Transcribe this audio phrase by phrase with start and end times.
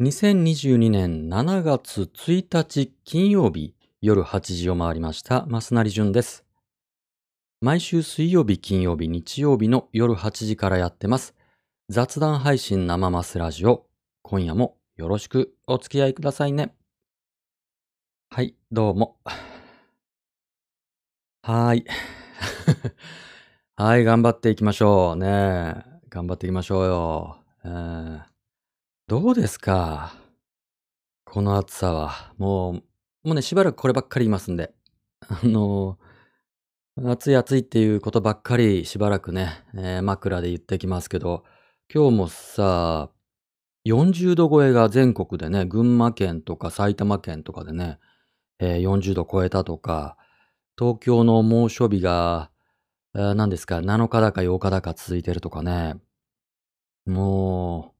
[0.00, 6.44] 2022年7月1日金曜日夜8時を回りました、増成淳です。
[7.60, 11.34] 毎週水曜日、金曜日、日曜日の夜8時からやってます。
[11.88, 13.86] 雑談配信生マスラジオ。
[14.22, 16.76] 今夜もよろしくお付き合いくださいね。
[18.30, 19.16] はい、どうも。
[21.42, 21.86] はーい。
[23.74, 25.16] はい、頑張っていきましょう。
[25.16, 25.74] ね。
[26.08, 27.38] 頑張っていきましょうよ。
[27.64, 28.37] えー
[29.08, 30.12] どうですか？
[31.24, 32.34] この暑さは。
[32.38, 32.74] もう、
[33.28, 34.74] もうね、しばらくこればっかり言いますんで。
[35.28, 35.98] あの、
[37.06, 41.44] 暑い暑いっていうことばっかりしばらくね、えー枕で言ってきますけど、
[41.92, 43.10] 今日もさ、
[43.86, 47.98] 40度超えが全国でね、群馬県とか埼玉県とかでね、
[48.60, 50.18] えー40度超えたとか、
[50.78, 52.50] 東京の猛暑日が、
[53.16, 55.96] えー何ですか、7日だか8日だか続いてるとかね。
[57.06, 57.97] もう、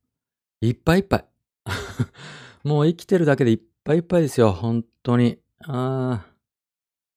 [0.60, 1.24] いっぱいいっぱい。
[2.64, 5.38] もう生きてるだけでいっぱいいっぱいですよ、本当に。
[5.64, 6.24] あ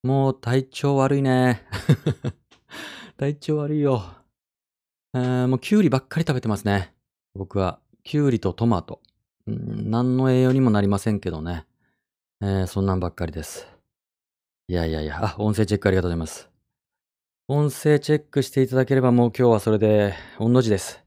[0.04, 1.66] ーもう体調悪いね。
[3.18, 4.04] 体調悪いよ。
[5.14, 6.94] えーもうキュウリばっかり食べてますね。
[7.36, 7.80] 僕は。
[8.04, 9.02] キュウリとトマト。
[9.48, 11.66] うん何の栄養にもなりませんけどね。
[12.42, 13.68] えーそんなんばっかりです。
[14.68, 16.50] いやいやいや、あ、音声チェックありがとうございます。
[17.48, 21.04] 音声チェックしていただければもう今日はそれで、御の字です。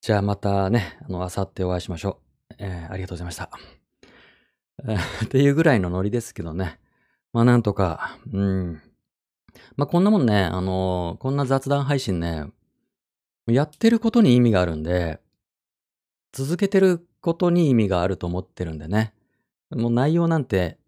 [0.00, 2.54] じゃあまたね、あの、あさってお会いしましょう。
[2.58, 3.50] えーありがとうございました。
[5.24, 6.78] っていうぐらいのノリですけどね。
[7.32, 8.80] まあなんとか、うん。
[9.76, 12.46] まあこんなもんね、あのこんな雑談配信ね、
[13.48, 15.20] やってることに意味があるんで、
[16.32, 19.14] 続けてることに意味があると思ってるんでね。
[19.70, 20.78] もう内容なんて、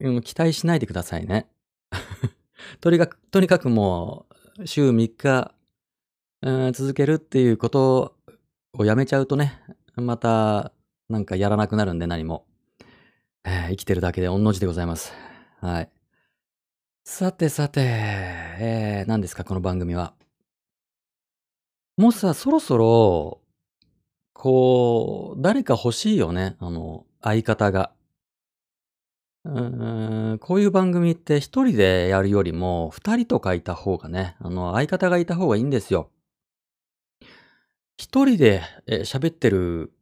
[0.00, 1.48] う期待しないでくださいね。
[2.80, 4.26] とにかく、とにかくも
[4.58, 5.54] う、週3日、
[6.72, 8.16] 続けるっていうこと
[8.78, 9.60] をやめちゃうとね、
[9.96, 10.72] また、
[11.10, 12.46] なんかやらなくなるんで何も。
[13.44, 15.12] えー生きてるだけで御の字でございます。
[15.60, 15.90] はい。
[17.04, 20.14] さてさて、えー、何ですか、この番組は。
[21.98, 23.42] もうさ、そろそろ、
[24.32, 27.92] こう、誰か欲しいよね、あの、相方が。
[29.44, 36.10] うーん、こういう番組って一人でやるよりも、二人とかいた方がね、あの、相方がいた方がいいんですよ。
[37.96, 38.62] 一人で
[39.04, 39.92] 喋ってる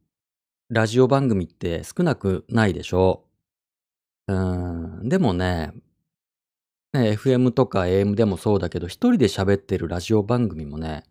[0.69, 3.25] ラジオ番組って少なくないでしょ？
[4.27, 5.73] うーん、でもね、
[6.93, 11.03] ね、FM とか AM でもそうだけど、一人で喋ってるラジオ番組もね、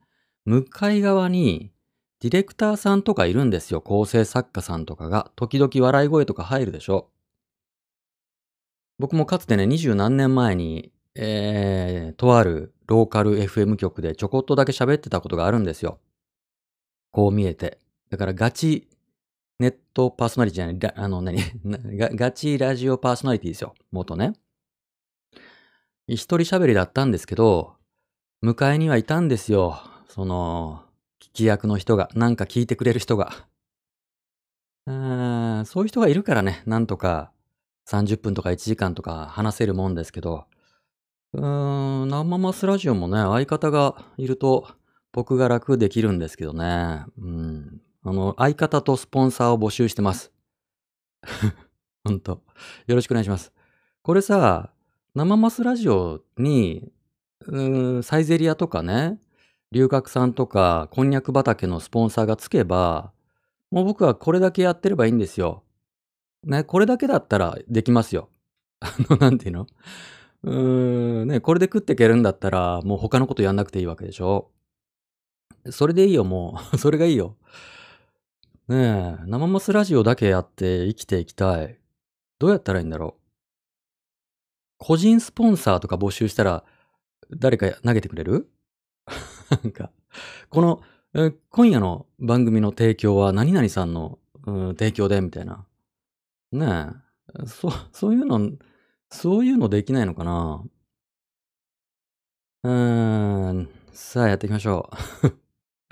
[0.45, 1.73] 向かい側に
[2.21, 3.81] ディレクターさんとかいるんですよ。
[3.81, 5.31] 構成作家さんとかが。
[5.37, 7.11] 時々笑い声とか入るでしょ？
[8.99, 15.99] 僕もかつてね、二十何年前に、えー、とあるローカル FM 局でちょこっとだけ喋ってたことがあるんですよ。
[17.10, 17.78] こう見えて。
[18.10, 18.88] だからガチ
[19.59, 21.38] ネットパーソナリティじゃない、あの、何？
[22.16, 23.75] ガチラジオパーソナリティですよ。
[23.93, 24.32] 元ね。
[26.06, 27.76] 一人喋りだったんですけど、
[28.43, 29.81] 迎えにはいたんですよ。
[30.09, 30.84] その、
[31.21, 33.47] 聞き役の人が、なんか聞いてくれる人が。
[35.66, 37.32] そういう人がいるからね、なんとか
[37.87, 40.47] 30分とか1時間とか話せるもんですけど、
[41.32, 44.69] うーん、生マスラジオもね、相方がいると
[45.12, 47.04] 僕が楽できるんですけどね。
[47.19, 47.81] うん。
[48.03, 50.32] あの、相方とスポンサーを募集してます。
[52.04, 52.43] ほんと。
[52.87, 53.53] よろしくお願いします。
[54.03, 54.71] これさ、
[55.15, 56.91] 生マスラジオに、
[57.47, 59.19] うん、サイゼリアとかね、
[59.72, 63.12] 龍角散とか、こんにゃく畑のスポンサーがつけば、
[63.71, 65.62] もう僕はこれだけやってればいいんですよ。
[66.44, 68.31] ね、これだけだったらできますよ。
[68.81, 69.66] あの、なんていうの？
[70.42, 74.50] うーん、ね、これで食っていけるんだったら、もう他のことやんなくていいわけでしょ。
[75.71, 76.77] それでいいよ、もう。
[76.78, 77.37] それがいいよ。
[78.69, 81.78] ねえ、生マスラジオだけやって生きていきたい。
[82.38, 83.21] どうやったらいいんだろう。
[84.78, 86.65] 個人スポンサーとか募集したら、
[87.37, 88.50] 誰か投げてくれる？
[89.62, 89.91] なんか、
[90.49, 90.83] この、
[91.50, 95.66] 今夜の番組の提供は何々さんの、うん提供で、みたいな。
[96.53, 96.91] ね
[97.42, 98.53] え、そ、そういうの、
[99.10, 100.65] そういうのできないのかな
[102.63, 104.91] うーん、さあやっていきましょ
[105.22, 105.31] う。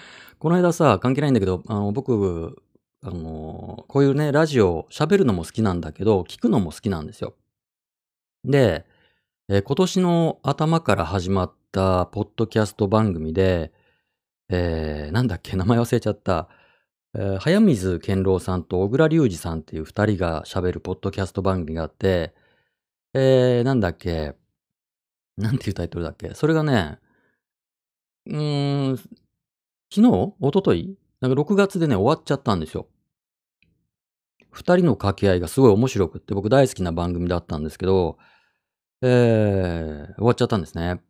[0.39, 2.62] この間さ、関係ないんだけど、あの、僕、
[3.03, 7.35] あの、こういうね、ラジオ、喋るのも好きなんだけど、聞くのも好きなんですよ。
[8.45, 8.87] で、
[9.49, 13.73] え今年の頭から始まったポッドキャスト番組で、
[14.50, 16.49] えーなんだっけ、名前忘れちゃった。
[17.15, 22.35] えー早水健郎さんと小倉隆二さんっていう二人が喋るポッドキャスト番組があって、
[23.15, 24.37] えーなんだっけ、
[25.37, 26.35] なんていうタイトルだっけ。
[26.35, 26.99] それがね、
[28.29, 29.09] うーん、昨
[29.91, 30.01] 日？
[30.01, 30.99] 一昨日？
[31.21, 32.87] なんか6月でね、終わっちゃったんですよ。
[34.51, 38.19] 二人の掛け合いがすごい面白くって、僕大好きな番組だったんですけど、
[39.03, 41.01] えー、終わっちゃったんですね。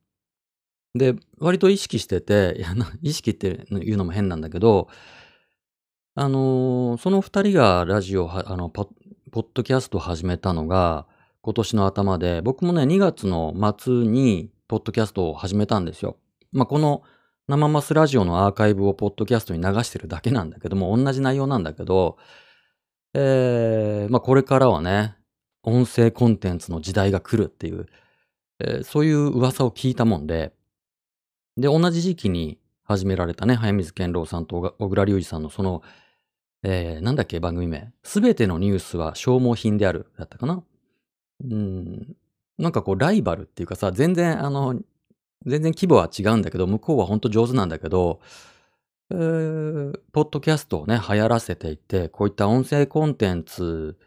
[0.94, 4.88] で、割と意識してて、いや、意識って言うのも変なんだけど、
[6.14, 8.88] あのー、その二人がラジオ、あの、ポ
[9.32, 11.06] ッドキャストを始めたのが、
[11.42, 16.18] 今年の頭で、僕もね、2月の末に、ポッドキャストを始めたんですよ。
[16.52, 17.02] まあ、この、
[17.48, 22.18] 生マスラジオのアーカイブをポッドキャストに流してるだけなんだけども、同じ内容なんだけど、
[23.14, 25.16] えー、まあ、これからはね、
[25.62, 27.86] 音声コンテンツの時代が来るっていう、
[28.60, 30.52] えー、そういう噂を聞いたもんで、
[31.56, 35.82] で、同じ時期に始められたね、早水健郎さんと小倉隆二さんのその、
[36.62, 37.92] えー、なんだっけ、番組名。
[38.02, 40.62] すべてのニュースは消耗品である、だったかな。
[41.44, 42.16] うん。
[42.58, 44.78] なんかこう、ライバルっていうかさ、全然、あの、
[45.46, 48.20] 全然規模は違うんだけど、向こうは本当上手なんだけど、
[49.10, 53.98] えー、ポッドキャストをね、流行らせていて、こういった音声コンテンツ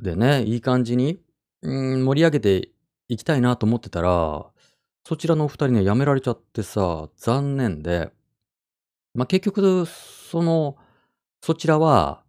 [0.00, 1.20] でね、いい感じに、
[1.62, 2.68] うん、盛り上げて
[3.08, 4.46] いきたいなと思ってたら、
[5.06, 8.10] そちらのお二人ね、辞められちゃってさ、残念で、
[9.14, 10.76] まあ、結局、その、
[11.42, 12.24] そちらは、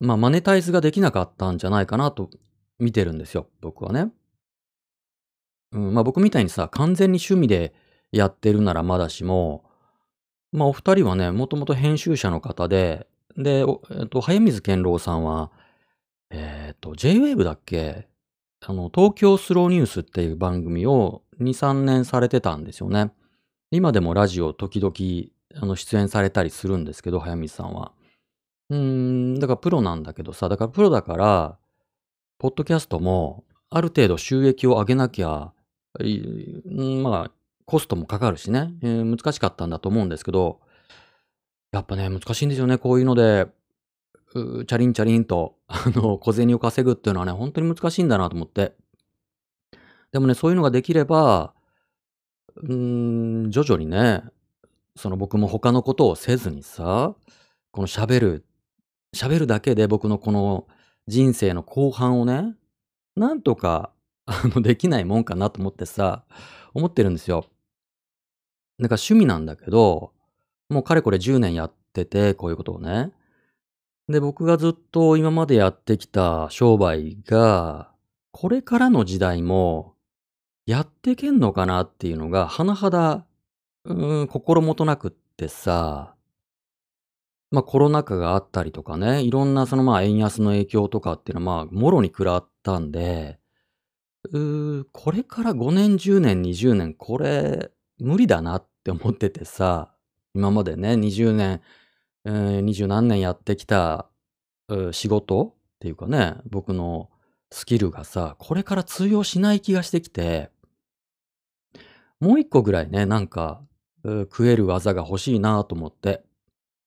[0.00, 2.30] まあ、マネタイズができなかったんじゃないかなと
[2.78, 4.10] 見てるんですよ、僕はね。
[5.72, 7.72] うん、まあ、僕みたいにさ、完全に趣味で
[8.12, 9.64] やってるならまだしも、
[10.52, 13.06] まあ、お二人はね、もともと編集者の方で、
[13.36, 15.52] で、えっと、早水健郎さんは、
[16.30, 18.08] えっと、J-Wave だっけ？
[18.66, 23.12] あの、東京スローニュースっていう番組を2、3年されてたんですよね。
[23.70, 27.92] 今でもラジオ時々、あの、出演されたりするんですけど、早水さんは。
[28.68, 31.58] うーん、だからプロなんだけどさ、だからプロだから、
[32.38, 35.52] ポッドキャストも、ある程度収益を上げなきゃ、
[37.02, 37.30] まあ、
[37.64, 40.60] コストもかかるしね、えー、難しかったんだと思うんですけど、
[41.72, 43.46] やっぱね、難しいんですよね、こういうので、
[44.32, 48.76] チャリンチャリンと、 あの、小銭を稼ぐっていうのはね、本当に難しいんだなと思って。
[50.12, 51.54] でもね、そういうのができれば、
[52.56, 54.22] うーん、徐々にね、
[54.96, 57.14] その僕も他のことをせずにさ、
[57.70, 58.44] この喋る、
[59.14, 60.66] 喋るだけで僕のこの
[61.06, 62.56] 人生の後半をね、
[63.16, 63.92] なんとか、
[64.30, 66.24] あの、できないもんかなと思ってさ、
[66.72, 67.46] 思ってるんですよ。
[68.78, 70.12] なんか趣味なんだけど、
[70.68, 73.12] もうかれこれ10年やってて、こういうことをね。
[74.08, 77.92] で、僕がずっと今までやってきた商売が、
[78.30, 79.96] これからの時代も
[80.64, 83.26] やってけんのかなっていうのが、甚だ、
[83.84, 86.14] うーん、心もとなくってさ、
[87.50, 93.39] まあコロナ禍があったりとかね、いろんなそのまあ円安の影響とかっていうのはまあ、もろに食らったんで、
[94.24, 99.94] う、これから5年、10年、20年、これ、無理だなって思っててさ、
[100.34, 101.62] 今までね、20年、
[102.24, 104.06] えー、20何年やってきた、
[104.92, 107.10] 仕事っていうかね、僕の
[107.50, 110.50] スキルがさ、これから通用しない気がしてきて、
[112.20, 113.62] もう一個ぐらいね、なんか、
[114.04, 116.22] 食える技が欲しいなと思って。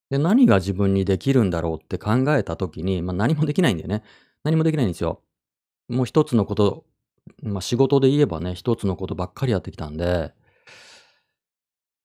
[0.10, 4.04] で、何が自分にできるんだろうって考えた時に、まあ何もできないんだよね。
[4.44, 5.22] 何もできないんですよ。
[5.90, 6.86] もう一つのこと
[7.42, 10.34] まあ、仕事で言えばね、一つのことばっかりやってきたんで、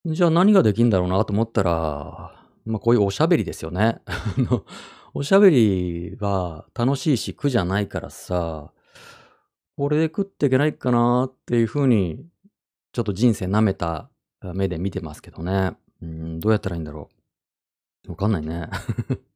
[0.06, 2.32] じゃあ何ができんだろうなと思ったら、
[2.64, 4.00] まあ、こういうおしゃべりですよね。
[5.14, 8.72] おしゃべりは楽しいし苦じゃないからさ、
[9.76, 12.25] これで食っていけないかなっていうふうに、
[12.92, 14.10] ちょっと人生舐めた
[14.54, 15.76] 目で見てますけどね。
[16.02, 17.10] うん、どうやったらいいんだろ
[18.06, 18.10] う。
[18.10, 18.68] わかんないね。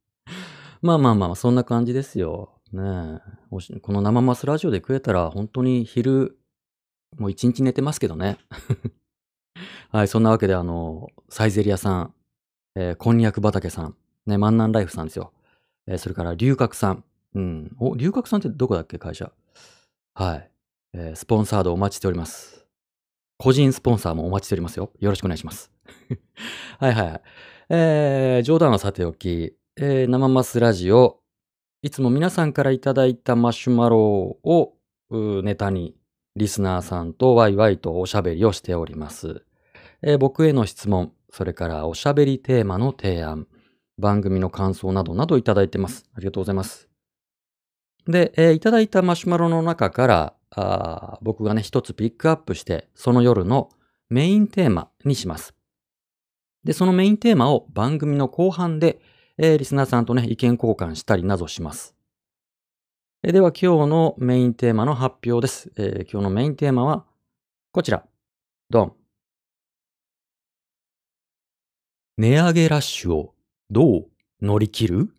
[0.81, 2.59] まあまあまあ、そんな感じですよ。
[2.73, 3.21] ね
[3.71, 3.79] え。
[3.79, 6.39] この生マスラジオで食えたら、本当に昼、
[7.17, 8.39] もう一日寝てますけどね。
[9.91, 12.13] はい、そんなわけで、あの、サイゼリアさん、
[12.75, 15.33] えー、こんにゃく畑さん、ね、万南ライフさんですよ。
[15.85, 17.03] えー、それから、龍角さん。
[17.35, 17.75] うん。
[17.79, 19.31] お、龍角さんってどこだっけ、会社。
[20.15, 20.49] はい。
[20.93, 22.65] えー、スポンサードお待ちしております。
[23.37, 24.91] 個人スポンサーもお待ちしておりますよ。
[24.99, 25.71] よろしくお願いします。
[26.79, 27.21] はいはい。
[27.69, 31.22] えー、冗談はさておき、えー、生マスラジオ、
[31.83, 34.73] いつも皆さんからいただいたマシュマロを
[35.11, 35.97] ネタに
[36.37, 39.45] リスナーさんとワイワイとおしゃべりをしております。
[40.01, 43.47] えー、僕への質問、それからおしゃべりテーマの提案、
[43.97, 46.05] 番組の感想などなどいただいてます。
[46.15, 46.87] ありがとうございます。
[48.07, 53.69] で、えー、いただいたマシュマロの中から僕がね、一つピックアップして、その夜の
[54.09, 55.53] メインテーマにします。
[56.63, 59.01] で、そのメインテーマを番組の後半で
[59.37, 61.95] えー、リスナーさんとね、意見交換したりなどします。
[63.23, 67.05] えー、では今日のメインテーマの発表です、えー、今日のメインテーマは
[67.71, 68.05] こちら。
[68.69, 68.93] ドン。
[72.17, 73.33] 値上げラッシュを
[73.71, 74.05] どう
[74.39, 75.09] 乗り切る？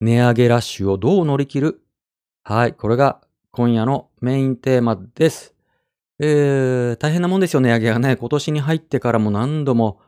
[0.00, 1.80] 値上げラッシュをどう乗り切る？
[2.44, 5.54] はい、これが今夜のメインテーマです。
[6.18, 8.16] えー、大変なもんですよ、値上げがね。
[8.16, 10.00] 今年に入ってからも何度も、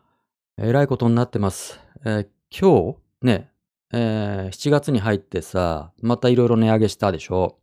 [0.58, 1.80] えらいことになってます。
[2.04, 3.50] えー、今日、ね、
[3.92, 7.58] えー、7月に入ってさ、またいろいろ値上げしたでしょ？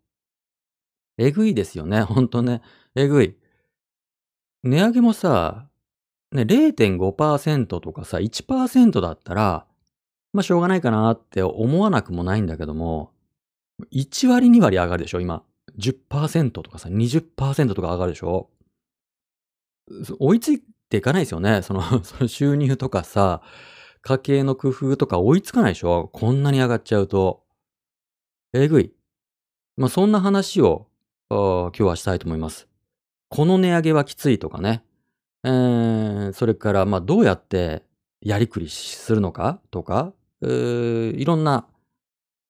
[1.18, 2.62] えぐいですよね、ほんとね。
[2.96, 3.36] えぐい。
[4.64, 5.68] 値上げもさ、
[6.32, 9.66] ね、0.5%とかさ、1%だったら、
[10.34, 13.12] ま、しょうがないかなって思わなくもないんだけども、
[13.94, 15.44] 1割2割上がるでしょ、今。
[15.78, 18.50] 10%とかさ、20%とか上がるでしょ？
[20.20, 21.62] 追いついていかないですよね。
[21.62, 23.42] そのその収入とかさ、
[24.08, 26.12] 家計の工夫とか追いつかないでしょ？
[26.14, 27.44] こんなに上がっちゃうと。
[28.54, 28.94] えぐい。
[29.78, 30.86] まあ、そんな話を、
[31.32, 32.68] 今日はしたいと思います。
[33.30, 34.84] この値上げはきついとかね。
[35.44, 37.82] えー、それから、ま、どうやって
[38.22, 41.68] やりくりするのかとか、うーいろんな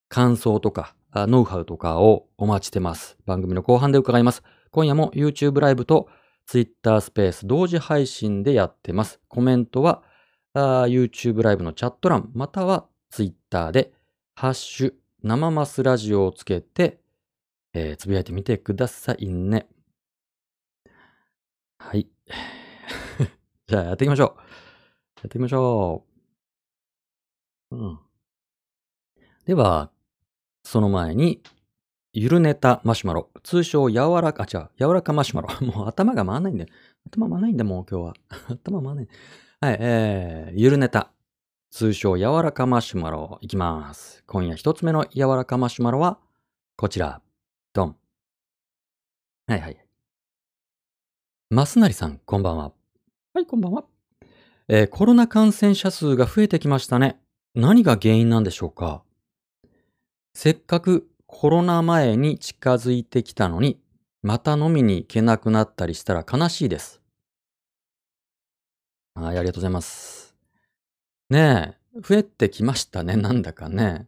[0.09, 3.17] 感想とか、ノウハウとかをお待ちしてます。
[3.25, 4.43] 番組の後半で伺います。
[4.71, 6.09] 今夜も YouTube ライブと
[6.47, 9.21] Twitter スペース同時配信でやってます。
[9.29, 10.03] コメントは
[10.59, 13.93] YouTube ライブのチャット欄、または Twitter で
[14.35, 14.93] ハッシュ
[15.23, 16.99] 生マスラジオをつけて、
[17.73, 19.67] えー、つぶやいてみてくださいね。
[21.77, 22.07] はい。
[23.67, 24.39] じゃあやっていきましょう。
[24.39, 24.43] や
[25.19, 26.05] っていきましょ
[27.71, 27.75] う。
[27.75, 27.99] うん。
[29.45, 29.91] では、
[30.63, 31.41] その前に、
[32.13, 33.29] ゆるネタマシュマロ。
[33.43, 35.49] 通称柔らか、あ、違う、柔らかマシュマロ。
[35.65, 36.69] もう頭が回んないんだよ。
[37.07, 38.13] 頭回んないんだもう今日は。
[38.49, 39.07] 頭回んない。
[39.61, 41.11] はい、えー、ゆるネタ。
[41.71, 43.37] 通称柔らかマシュマロ。
[43.39, 44.21] いきます。
[44.27, 46.19] 今夜一つ目の柔らかマシュマロは、
[46.75, 47.21] こちら。
[47.73, 47.95] ドン。
[49.47, 49.77] はいはい。
[51.49, 52.73] マスナリさん、こんばんは。
[53.33, 53.85] はい、こんばんは。
[54.67, 57.17] えー、コロナ感染者数が増えてきましたね。
[57.55, 59.03] 何が原因なんでしょうか
[60.33, 63.79] せっかくコロナ前に近づいてきたのに、
[64.21, 67.04] また飲みに行けなくなったりしたら悲しいです。
[69.15, 70.35] はい、ありがとうございます。
[71.29, 74.07] ねえ、増えてきましたね、なんだかね。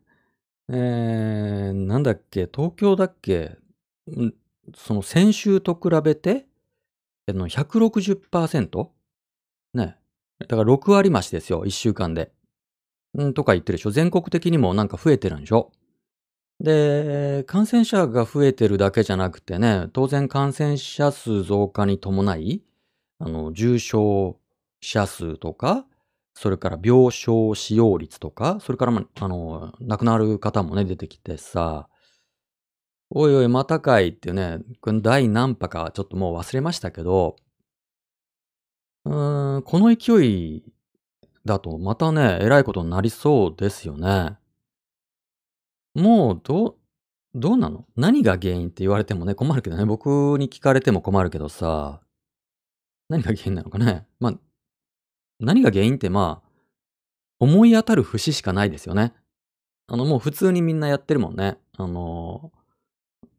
[0.67, 3.57] えー、なんだっけ、東京だっけ、
[4.75, 6.45] その先週と比べて、
[7.29, 8.89] あの、160%?
[9.73, 9.97] ね。
[10.39, 12.33] だから6割増しですよ、1週間で。
[13.17, 13.91] ん、とか言ってるでしょ。
[13.91, 15.71] 全国的にもなんか増えてるんでしょ。
[16.59, 22.61] で、感染者が増えてるだけじゃなくてね、当然感染者数増加に伴い、
[23.19, 24.37] あの、重症
[24.81, 25.85] 者数とか、
[26.33, 31.89] それから病床使用率とか、それからま、あの、亡くなる方もね、出てきてさ、
[33.09, 37.37] おいおい、またかいってね、これ第何波かちょっともう忘れましたけど、
[39.05, 40.63] うーん、この勢い
[41.45, 44.37] だとまたね、えらいことになりそうですよね。
[45.95, 46.77] もう、ど
[47.33, 47.85] どうなの？
[47.95, 52.01] 何が原因って言われてもね、困るけどね、僕に聞かれても困るけどさ。
[53.09, 54.05] 何が原因なのかね。
[54.19, 54.33] まあ、
[55.39, 56.47] 何が原因って、まあ、
[57.39, 59.13] 思い当たる節しかないですよね。
[59.87, 61.57] あの、もう普通にみんなやってるもんね。
[61.77, 62.51] あの、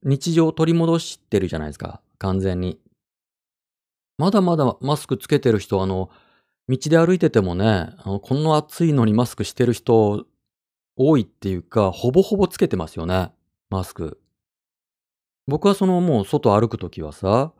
[0.02, 2.78] 日常を取り戻してるじゃないですか、完全に。
[4.16, 6.10] まだまだマスクつけてる人、あの、
[6.68, 10.26] 道で歩いててもね、あの、こんな暑いのにマスクしてる人
[10.96, 13.32] 多いっていうか、ほぼほぼつけてますよね、
[13.70, 14.20] マスク。
[15.46, 17.52] 僕はそのもう外歩くときはさ、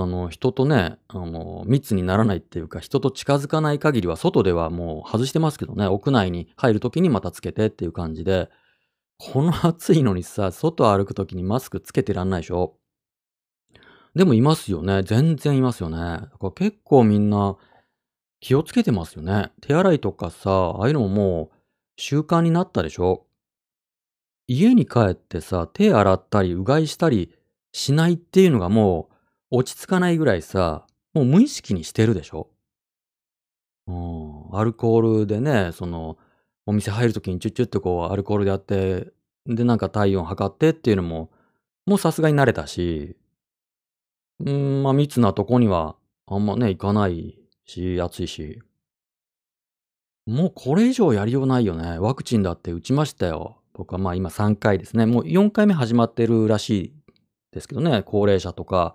[0.00, 8.48] あの人とね、あの密にならないっていうか、人と近づかない限りは外ではもう外してますけどね、屋内に入るときにまたつけてっていう感じで、
[9.18, 12.76] この暑いのにさ、外歩くときにマスクつけてらんないでしょ
[14.14, 15.02] でもいますよね。
[15.02, 15.96] 全然いますよね。
[15.96, 17.56] だから結構みんな
[18.38, 19.50] 気をつけてますよね。
[19.62, 21.56] 手洗いとかさ、ああいうのももう
[21.96, 23.26] 習慣になったでしょ
[24.46, 27.34] 家に帰ってさ、手洗ったり、うがいしたり
[27.72, 29.17] しないっていうのがもう
[29.50, 32.48] 落ち着かないぐらいさ、もう無意識にしてるでしょ？
[33.86, 36.18] うん、アルコールでね、その、
[36.66, 39.10] お店入るときにチュッチュッとこうアルコールでやって、
[39.46, 41.30] で、なんか体温測ってっていうのも、
[41.86, 43.16] もうさすがに慣れたし、
[44.44, 48.60] うん、まあ密なとこにはあんまね、行かないし、暑いし。
[50.26, 51.98] もうこれ以上やりようないよね。
[51.98, 53.62] ワクチンだって打ちましたよ。
[53.72, 55.06] 僕はまあ今3回ですね。
[55.06, 56.92] もう4回目始まってるらしい
[57.52, 58.02] ですけどね。
[58.04, 58.94] 高齢者とか、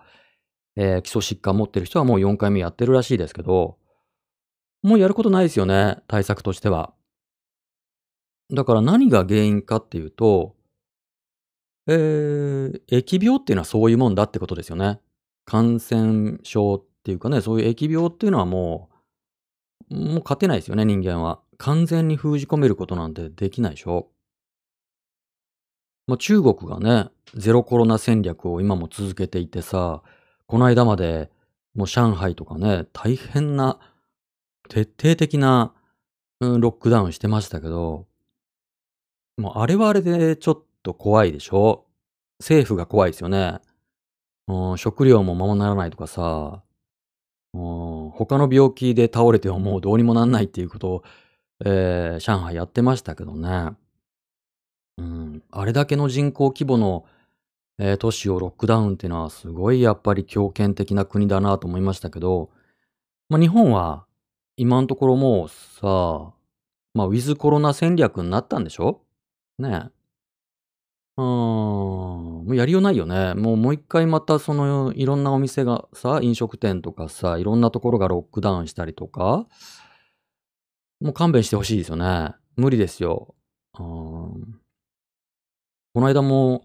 [0.75, 3.77] えー、基礎疾患持ってる人はもう4回目やってるらしいですけど、
[4.81, 5.97] もうやることないですよね。
[6.07, 6.93] 対策としては。
[8.51, 10.55] だから何が原因かっていうと、
[11.87, 14.99] えー、疫病っていうのはそういうもんだってことですよね。
[15.45, 18.89] 感染症っていうかね、そういう疫病っていうのはも
[19.89, 21.41] う、もう勝てないですよね、人間は。
[21.57, 24.09] 完全に封じ込めることなんてできないでしょ。
[26.07, 30.03] ま、中国がね、ゼロコロナ戦略を今も続けていてさ、
[30.47, 31.31] こないだまで、
[31.75, 33.79] もう上海とかね、大変な、
[34.69, 35.73] 徹底的な、
[36.39, 38.07] うん、ロックダウンしてましたけど、
[39.37, 41.85] もうあれはあれでちょっと怖いでしょ？
[42.39, 43.59] 政府が怖いですよね。
[44.47, 46.61] うん、食料もままならないとかさ、
[47.53, 51.03] うん、他の病気で倒れてももうどうにもなんないっていうことを、
[51.65, 53.71] ええ、上海やってましたけどね。
[54.97, 57.05] うん、あれだけの人口規模の、
[57.79, 62.51] ええ、都市をロックダウンっていうのはすごいやっぱり強権的な国だなと思いましたけど、
[63.29, 64.05] ま、日本は
[64.57, 66.33] 今んところもうさ、
[66.93, 69.01] まあ、ウィズコロナ戦略になったんでしょ？
[69.57, 69.89] ね。
[71.17, 73.33] うーん、もうやりようないよね。
[73.33, 79.47] もうもう一回またそのいろんなお店がさ、飲食店とかさ、いろんなところがロックダウンしたりとか
[81.01, 82.33] もう勘弁して欲しいですよね。
[82.55, 83.35] 無理ですよ。
[83.79, 84.59] うん。
[85.93, 86.63] こないだも、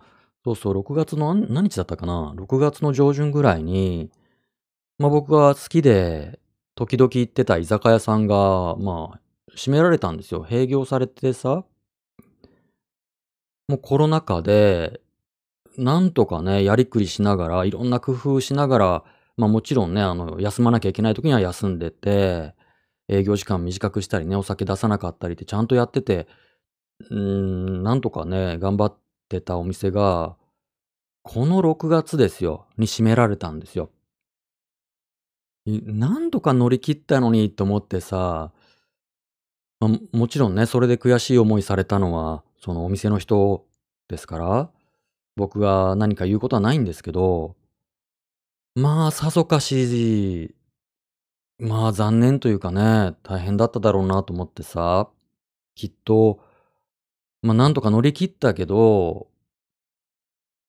[0.49, 4.11] そうそう、6月の何日だったかな、6月の上旬ぐらいに、
[4.99, 6.39] まあ、僕が好きで
[6.75, 9.21] 時々行ってた居酒屋さんが、まあ、
[9.55, 10.43] 閉められたんですよ。
[10.43, 11.65] 閉業されてさ。
[13.69, 15.01] もうコロナ禍で、
[15.77, 19.05] なんとかね、やりくりしながら、いろんな工夫しながら、
[19.37, 22.55] まあ、もちろんね、あの、休まなきゃいけない時には休んでて、
[23.09, 26.27] 営業時間短くしたりね、お酒出さなかったりってちゃんとやってて、
[27.11, 30.38] うん、なんとかね、頑張ってたお店が、
[31.31, 33.91] この6月ですよ、に閉められたんですよ。
[35.67, 38.51] なんとか乗り切ったのにと思ってさ、
[39.79, 43.67] ま、もちろんね、それで悔しい思いされたのは、そのお店の人
[44.09, 44.71] ですから、
[45.37, 47.57] 僕が何か言うことはないんですけど、
[48.75, 50.55] まあ、さぞかし、
[51.59, 55.11] まあ、残念というかね、大変だっただろうなと思ってさ、
[55.75, 56.41] きっと、
[57.43, 59.29] まあ、なんとか乗り切ったけど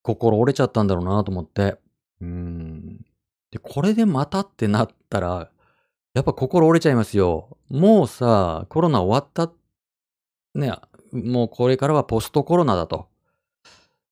[0.01, 1.77] 心折れちゃったんだろうなと思って。
[2.21, 3.05] うーん。
[3.51, 5.49] で、これでまたってなったら、
[6.13, 7.57] やっぱ心折れちゃいますよ。
[7.69, 9.51] もうさ、コロナ終わった
[10.55, 10.73] ね、
[11.11, 13.07] もうこれからはポストコロナだと。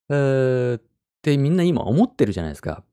[0.10, 0.80] ええ、っ
[1.22, 2.84] てみんな今思ってるじゃないですか。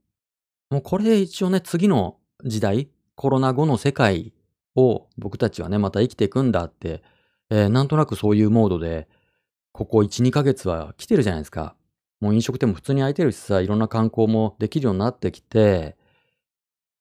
[0.70, 4.33] もうこれで一応ね、次の時代、コロナ後の世界
[4.74, 7.02] を僕たちはね、また生きていくんだって、
[7.50, 9.09] ええ、なんとなくそういうモードで、
[9.72, 11.76] ここ1、2ヶ月は来てるじゃないですか。
[12.24, 15.94] もう飲食店も普通に開いてるしさ、いろんな観光もできるようになってきて、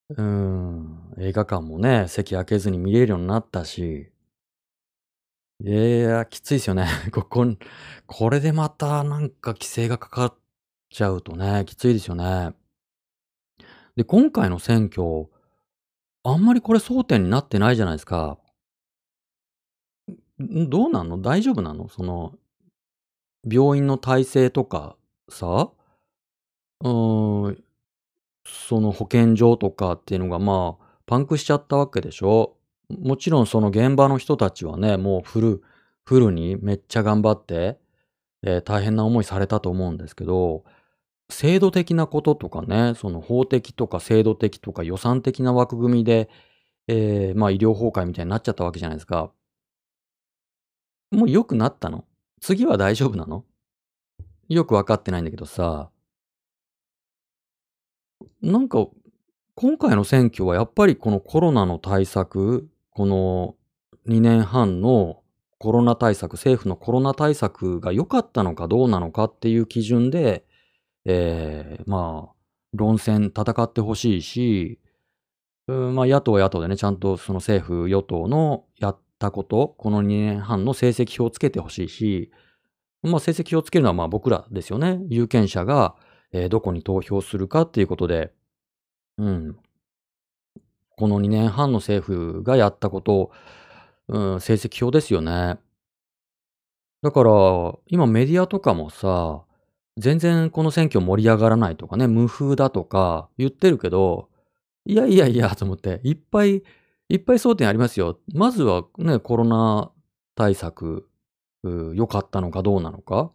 [0.09, 4.11] うん、映画館もね、席空けずに見れるようになったし。
[5.63, 6.87] いや、きついですよね。
[7.13, 7.57] ここん
[8.05, 10.35] これでまたなんか規制がかかっ
[10.89, 12.53] ちゃうとね、きついですよね。
[13.95, 15.29] で、今回の選挙、
[16.23, 18.37] あんまりこれ争点になってないじゃないですか。
[20.37, 21.21] どうなの？
[21.21, 21.87] 大丈夫なの？
[21.87, 22.33] その
[23.49, 24.97] 病院の体制とか
[25.29, 25.71] さ、
[26.83, 27.63] うん、
[28.45, 32.57] その保健所とかっていうのが、まあ、パンクしちゃったわけでしょ？
[32.89, 35.63] もちろんその現場の人たちはね、もうフル
[36.05, 37.79] フルにめっちゃ頑張って、
[38.43, 40.65] ええ、大変な思いされたと思うんですけど、
[41.29, 46.29] 制度的なこととかね、その法的とか制度的とか予算的な枠組みで、
[46.87, 49.31] ええ、まあ、医療崩壊みたいになっちゃったわけじゃないですか。
[51.11, 52.05] もう良くなったの？
[52.41, 53.45] 次は大丈夫なの？
[54.53, 55.89] よくわかってないんだけどさ。
[58.41, 58.87] なんか、
[59.55, 63.55] 今回の選挙はやっぱりこのコロナの対策、この
[64.07, 65.21] 2年半の
[65.59, 70.45] コロナ対策政府のコロナ対策が良かったのかどうなのかっていう基準で、
[71.05, 72.35] ええ、まあ、
[72.73, 74.79] 論戦戦って欲しいし、
[75.67, 82.31] うん、ま、野党野党でね、ちゃんとその政府与党のやったこと、この2年半の成績表をつけて欲しいし、
[83.03, 84.99] まあ、成績をつけるのは、まあ、僕らですよね。
[85.09, 85.95] 有権者が、
[86.31, 88.33] ええ、どこに投票するかっていうことで、
[89.17, 89.57] うん。
[90.95, 93.31] この2年半の政府がやったこと、
[94.07, 95.57] うん、成績表ですよね。
[97.01, 97.31] だから、
[97.87, 99.43] 今メディアとかもさ、
[99.97, 104.29] 全然この選挙盛り上がらないとかね、無風だとか言ってるけど、
[104.85, 106.63] いやいやいやと思って、いっぱい
[107.09, 108.19] いっぱい争点ありますよ。
[108.33, 109.91] まずはね、コロナ
[110.35, 111.07] 対策、
[111.63, 113.31] 良かったのかどうなのか。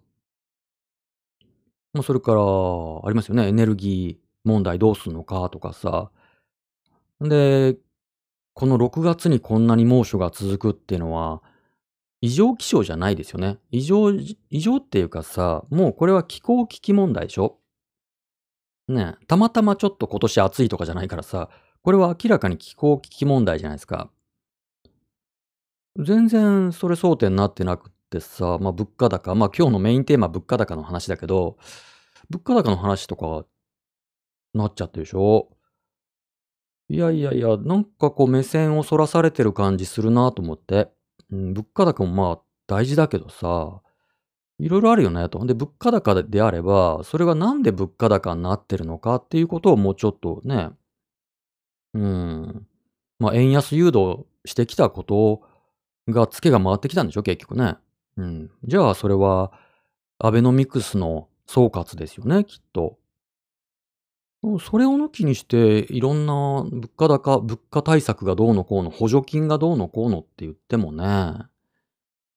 [1.93, 6.11] ま、それからありますよね、エネルギー問題どうすんのかとかさ。
[7.21, 7.77] で、
[8.55, 11.43] この6月にこんなに猛暑が続くっていうのは、
[12.21, 13.59] 異常気象じゃないですよね。
[13.71, 17.59] 異常異常っていうかさ、もうこれは気候危機問題でしょ。
[18.89, 21.51] ね、たまたまちょっと今年暑いとかじゃないからさ、
[21.83, 24.11] これは明らかに気候危機問題じゃないですか。
[25.99, 31.59] 全然それ争点になってなくっってさ、まあ、物価高、まあ、今日のメインテーマ物価高の話だけど、
[32.31, 33.45] 物価高の話とか
[34.55, 35.51] なっちゃってるでしょ？
[36.89, 40.89] いやいやいや、なんかこう目線をそらされてる感じするなと思って。
[41.31, 43.83] うん、物価高もまあ大事だけどさ、
[44.59, 45.45] いろいろあるよねと。
[45.45, 50.71] で、物価高であれば、それがなんで物価高になってるのかっていうことをもうちょっとね、
[51.93, 52.67] うん、
[53.19, 55.43] まあ円安誘導してきたこと
[56.09, 57.77] が、ツケが回ってきたんでしょ結局ね。
[58.19, 58.51] うん。
[58.65, 59.53] じゃあそれは、
[60.19, 62.99] アベノミクスの総括ですよね、きっと。
[64.61, 66.33] それを抜きにして、いろんな
[66.65, 71.47] 物価高、物価対策がどうのこうの、補助金がどうのこうのって言ってもね、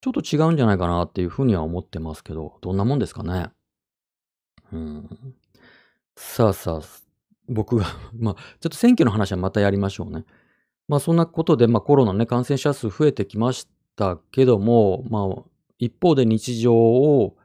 [0.01, 3.49] ちょっと違うんじゃないかなっていうふうには思ってますけど、どんなもんですかね。
[4.71, 5.09] うん。
[6.15, 6.81] さあさあ、
[7.47, 7.85] 僕が
[8.17, 10.25] まあ、ちょっと選挙の話はまたやりましょうね。
[10.87, 15.50] まあそんなことで、まあコロナね、感染者数増えてきましたけども、まあ
[15.81, 17.35] 一方で日常を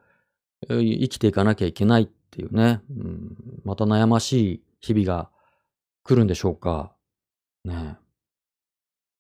[0.69, 5.31] 生きていかなきゃいけないっていうね、うん、また悩ましい日々が
[6.05, 6.93] 来るんでしょうか。
[7.65, 7.97] ね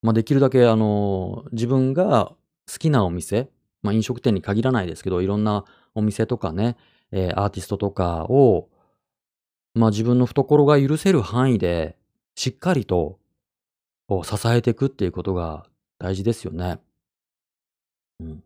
[0.03, 2.35] まあできるだけあの、自分が
[2.71, 3.49] 好きなお店、
[3.83, 6.77] まあ飲食店に限らないですけど、いろんなお店とかね、
[7.11, 8.69] えー、アーティストとかを、
[9.75, 11.97] まあ自分の懐が許せる範囲で
[12.35, 13.19] しっかりと
[14.25, 15.67] 支えていくっていうことが
[15.99, 16.79] 大事ですよね。
[18.21, 18.43] うん。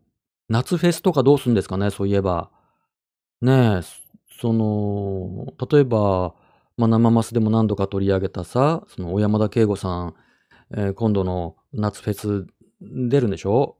[0.51, 2.51] 夏フェスとかどうすんですかね、そういえば。
[3.41, 3.81] ねえ、
[4.41, 6.35] その、例えば、
[6.75, 10.15] まあ、生マスでも何度か取り上げたさ、その小山田圭吾さん、
[10.71, 12.47] えー、今度の夏フェス
[12.81, 13.77] 出るんでしょ？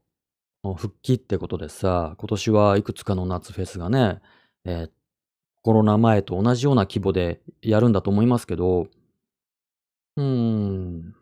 [0.62, 4.20] 復帰ってことでさ、今年はいくつかの夏フェスがね、
[4.64, 4.90] えー、
[5.60, 8.86] コロナ前と同じような規模でやるんだと思いますけど、
[10.16, 11.14] うーん、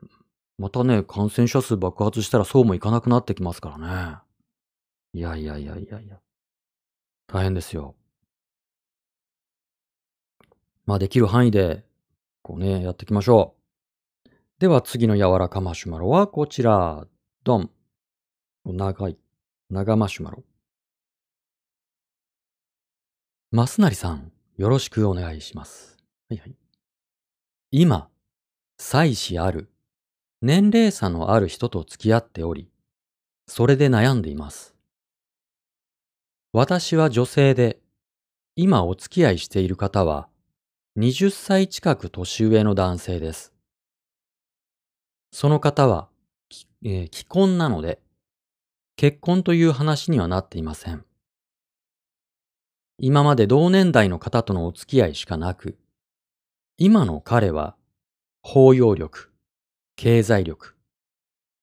[0.58, 4.29] またね、感染者数爆発したらそうもいかなくなってきますからね。
[5.12, 6.20] いやいやいやいやいや。
[7.26, 7.94] 大変ですよ。
[10.86, 11.84] まあできる範囲で、
[12.42, 14.30] こうね、やっていきましょう。
[14.58, 17.06] では次の柔らかマシュマロはこちら。
[17.44, 17.70] ドン。
[18.64, 19.16] 長い。
[19.70, 20.44] 長マシュマロ。
[23.52, 25.96] マスナリさん、よろしくお願いします。
[26.28, 26.54] はいはい。
[27.72, 28.08] 今、
[28.76, 29.72] 妻子ある、
[30.42, 32.70] 年齢差のある人と付き合っており、
[33.46, 34.69] それで悩んでいます。
[36.52, 37.78] 私は女性で、
[38.56, 40.28] 今お付き合いしている方は、
[40.98, 43.52] 20歳近く年上の男性です。
[45.30, 46.08] その方は、
[46.84, 48.00] えー、既婚なので、
[48.96, 51.04] 結婚という話にはなっていません。
[52.98, 55.78] 今まで同年代の方とのお付き合いしかなく、
[56.78, 57.76] 今の彼は
[58.42, 59.30] 包容力、
[59.94, 60.74] 経済力、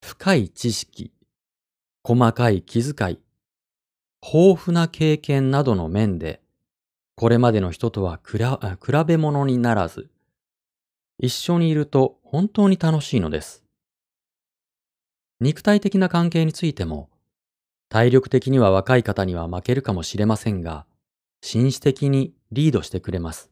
[0.02, 1.12] 深い知識、
[2.06, 3.20] 細かい気遣い、
[4.30, 6.42] 豊富な経験などの面で、
[7.16, 8.38] これまでの人とは比
[9.08, 10.10] べ物にならず、
[11.18, 13.64] 一緒にいると本当に楽しいのです。
[15.40, 17.10] 肉体的な関係についても、
[17.88, 20.86] 体力的には若い方には負けるかもしれませんが、
[21.42, 23.50] 紳士的にリードしてくれます。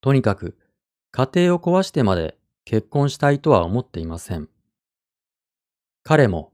[0.00, 0.56] とにかく、
[1.10, 4.48] 家庭を壊してまで結婚したいとは思っていません。
[6.02, 6.52] 彼も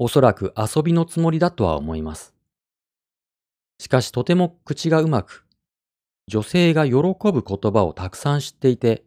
[0.00, 2.32] おそらく遊びのつもりだとは思います。
[3.80, 5.44] しかしとても口がうまく、
[6.28, 9.02] 女性が喜ぶ言葉をたくさん知っていて、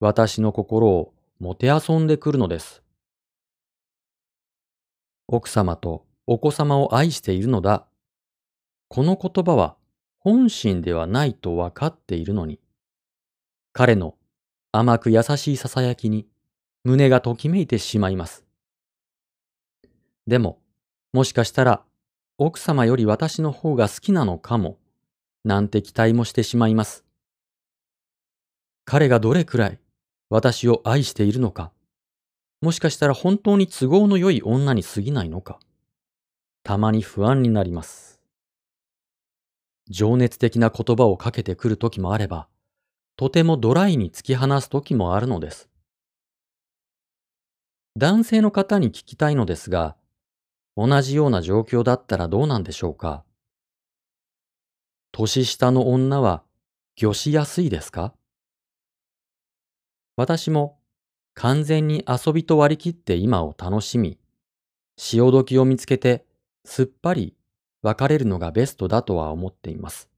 [0.00, 2.82] 私の心をもてあそんでくるのです。
[5.28, 7.86] 奥様とお子様を愛しているのだ。
[8.88, 9.76] この言葉は
[10.18, 12.58] 本心ではないと分かっているのに、
[13.72, 14.16] 彼の
[14.72, 16.26] 甘く優しい囁きに
[16.82, 18.49] 胸がときめいてしまいます。
[20.30, 20.60] でも、
[21.12, 21.82] もしかしたら
[22.38, 24.78] 奥様より私の方が好きなのかも、
[25.44, 27.04] なんて期待もしてしまいます。
[28.84, 29.80] 彼がどれくらい
[30.28, 31.72] 私を愛しているのか、
[32.60, 35.58] もしかしたら本当に都合の良い女に過ぎないのか。
[36.62, 38.20] たまに不安になります。
[39.88, 42.46] 情熱的な言葉をかけてくる時もあれば、
[43.16, 45.68] とてもドライに突き放す時もあるのです。
[47.96, 49.96] 男性の方に聞きたいのですが、
[50.82, 53.22] 同じような状況だったらどうなんでしょうか？
[55.12, 56.42] 年下の女は
[56.96, 58.14] 魚しやすいですか？
[60.16, 60.78] 私も
[61.34, 64.18] 完全に遊びと割り切って今を楽しみ、
[64.96, 66.24] 潮時を見つけて
[66.64, 67.34] すっぱり
[67.82, 70.08] 別れるのがベストだとは思っています。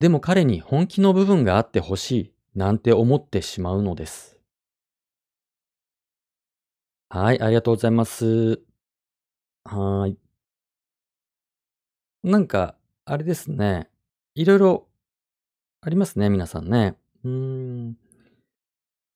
[0.00, 4.38] でも彼に本気の部分があってほしいなんて思ってしまうのです。
[7.08, 8.65] はい、ありがとうございます。
[9.66, 10.18] はーい。
[12.22, 13.88] なんか、あれですね。
[14.34, 14.88] いろいろ
[15.80, 16.96] ありますね、皆さんね。
[17.24, 17.96] うん。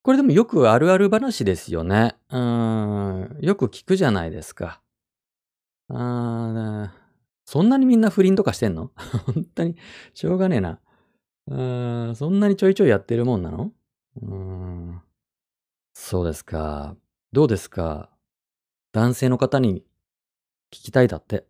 [0.02, 2.16] これでもよくあるある話ですよね。
[2.30, 3.38] うん。
[3.40, 4.80] よく聞くじゃないですか。
[5.88, 7.00] あー
[7.44, 8.92] そんなにみんな不倫とかしてんの？
[9.26, 9.76] 本当に、
[10.14, 10.80] しょうがねえな。
[11.48, 11.62] う
[12.12, 13.72] ん、そんなにちょいちょいやってるもんなの？
[14.22, 15.02] うん。
[15.94, 16.96] そうですか。
[17.32, 18.08] どうですか？
[18.92, 19.84] 男性の方に
[20.72, 21.46] 聞きたいだって。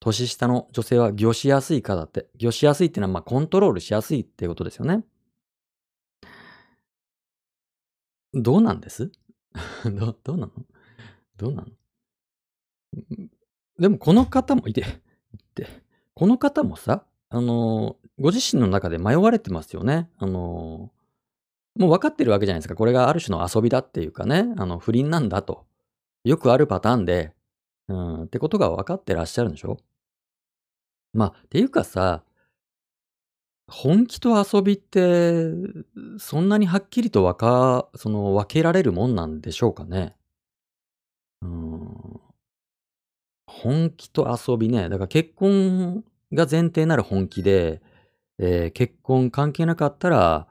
[0.00, 2.26] 年下の女性は魚しやすいかだって。
[2.36, 5.04] 魚しやすいっていうのは、まあ、コントロールしやすいっていうことですよね。
[8.34, 9.12] どうなんです？
[9.84, 10.52] どどうなの？
[11.36, 11.68] どうなの？
[13.78, 14.80] でもこの方もいて、
[15.34, 15.66] いて、
[16.14, 20.08] この方もさ、あの、ご自身の中で迷われてますよね。
[20.18, 20.90] あの、
[21.74, 22.74] もう分かってるわけじゃないですか。
[22.74, 25.66] これがある種の遊びだっていうかね、あの、不倫なんだと。
[26.24, 27.32] よくあるパターンで、
[27.92, 29.78] うん、ってことが分かってらっしゃるんでしょ？
[31.12, 32.24] まあ、っていうかさ、
[33.68, 35.44] 本気と遊びって、
[36.18, 40.16] そんなにはっきりとわかその、分けられるもんなんでしょうかね？
[41.42, 42.20] うん。
[43.46, 47.82] 本気と遊びね、だから結婚が前提なら本気で、
[48.38, 50.48] えー結婚関係なかったら、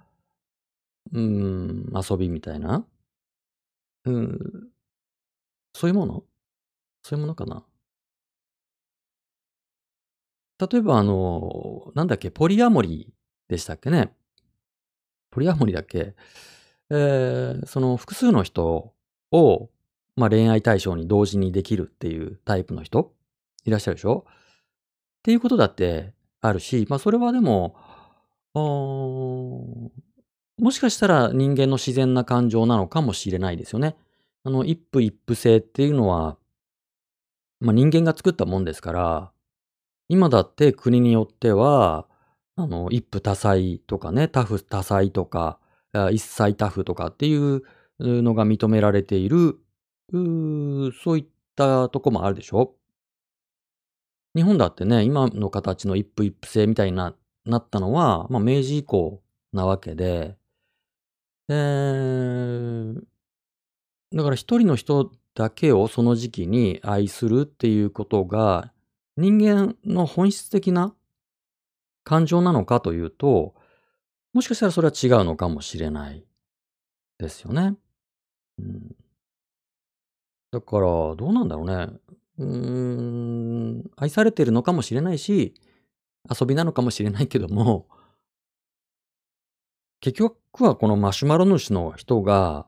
[1.11, 2.85] うん、遊びみたいな？
[4.05, 4.69] うん、
[5.73, 6.23] そういうもの？
[7.03, 7.63] そういうものかな？
[10.59, 14.13] 例えばあの、なんだっけ、ポリアモリーでしたっけね。
[15.31, 16.15] ポリアモリーだっけ。
[16.89, 18.93] えーその複数の人
[19.31, 19.69] を、
[20.15, 23.13] まあ、恋愛対象に同時にできるっていうタイプの人
[23.65, 24.33] いらっしゃるでしょっ
[25.23, 27.75] ていうことだってあるし、まあ、それはでも、
[28.53, 29.89] あー
[30.57, 33.95] もしかしたら人間の自然な感情なのかもしれないですよね。
[34.43, 36.37] あの、一夫一夫制っていうのは、
[37.61, 39.31] まあ、人間が作ったもんですから、
[40.09, 42.07] 今だって国によっては、
[42.55, 45.59] あの、一夫多妻とかね、多夫多妻とか、
[46.11, 47.63] 一妻多夫とかっていう
[47.99, 49.59] のが認められている、
[50.11, 52.75] そういったとこもあるでしょ？
[54.35, 59.21] 日本だってね、今の形の一夫一夫制みたいにななったのは、まあ、明治以降
[59.53, 60.35] なわけで、
[61.47, 63.01] えー
[64.13, 68.71] だから一人の人だけをその時期に愛するっていうことが、
[69.17, 70.93] 人間の本質的な
[72.03, 73.55] 感情なのかというと、
[74.33, 76.25] もしかしたらそれは違うのかもしれない
[77.17, 77.75] ですよね。
[78.59, 78.95] うん。
[80.51, 81.87] だから、どうなんだろうね。
[82.37, 85.53] うーん、愛されてるのかもしれないし、
[86.29, 87.87] 遊びなのかもしれないけども、
[90.01, 92.67] 結局はこのマシュマロ主の人が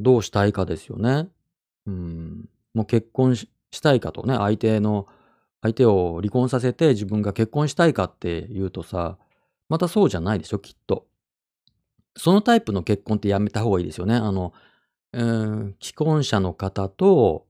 [0.00, 1.28] どうしたいかですよね。
[1.86, 2.48] うん。
[2.74, 3.48] もう結婚し
[3.82, 5.06] たいかとね、相手の
[5.62, 9.16] 相手を離婚させて自分が結婚したいかって言うとさ、
[9.68, 11.06] またそうじゃないでしょ、きっと。
[12.16, 14.16] そのタイプの結婚ってやめた方がいいですよね。
[14.16, 14.52] あの、
[15.12, 17.46] うん、既婚者の方と、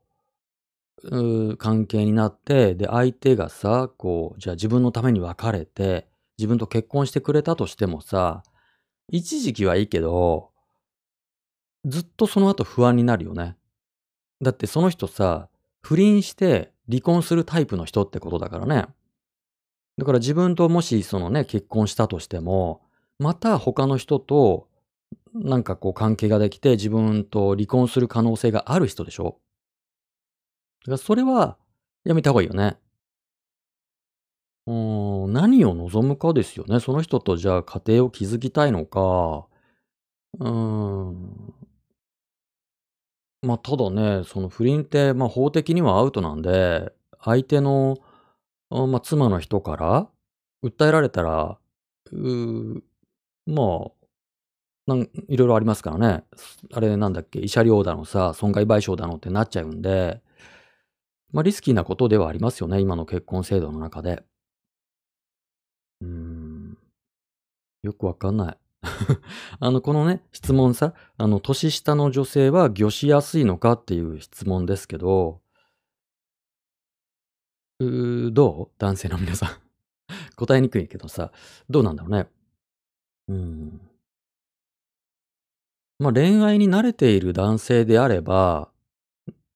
[1.58, 6.06] 関係になって、で、相手がさ、こう、じゃあ自分のために別れて、
[6.38, 8.44] 自分と結婚してくれたとしてもさ、
[9.08, 10.50] 一時期はいいけど、
[11.84, 13.56] ずっとその後不安になるよね。
[14.42, 15.48] だってその人さ、
[15.80, 18.86] 不倫して離婚するタイプの人ってことだからね。
[19.98, 22.82] だから自分ともしそのね、結婚したとしても、
[23.18, 24.68] また他の人と
[25.34, 29.38] なんかこう関係ができて自分と離婚する可能性がある人でしょ
[30.84, 31.56] だからそれは
[32.04, 32.76] やめた方がいいよね。
[34.66, 34.72] う
[35.28, 36.80] ん、何を望むかですよね。
[36.80, 39.46] その人とじゃあ家庭を築きたいのか、
[40.38, 41.54] うーん、
[43.42, 47.98] まあ、ただね、その不倫って、まあ、法的にはアウトなんで、相手の、
[48.70, 50.08] まあ、妻の人から
[50.64, 51.58] 訴えられたら、
[52.12, 52.82] う、
[53.46, 53.90] まあ、
[54.86, 56.24] なん色々ありますからね。
[56.72, 60.22] あれなんだっけ、慰謝料だのさ、損害賠償だのってなっちゃうんで、
[61.32, 64.22] まあ、リスキーなことではありますよね、今の結婚制度の中で。
[66.02, 66.76] うーん、
[67.82, 68.61] よくわかんない。
[69.60, 75.40] あの、このね、質問さ、あの、年下の女性は御しやすいのかっていう質問ですけど、
[77.78, 78.70] うーどう？
[78.78, 79.48] 男性の皆さん。
[80.36, 81.32] 答えにくいけどさ、
[81.70, 82.28] どうなんだろうね。
[83.28, 83.80] うん。
[85.98, 88.70] まあ、恋愛に慣れている男性であれば、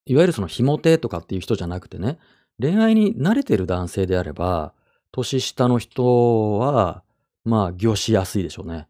[0.07, 2.19] いわゆるそのひも手とかっていう人じゃなくてね、
[2.61, 4.73] 恋愛に慣れてる男性であれば、
[5.11, 7.03] 年下の人は、
[7.45, 8.89] まあ、御しやすいでしょうね。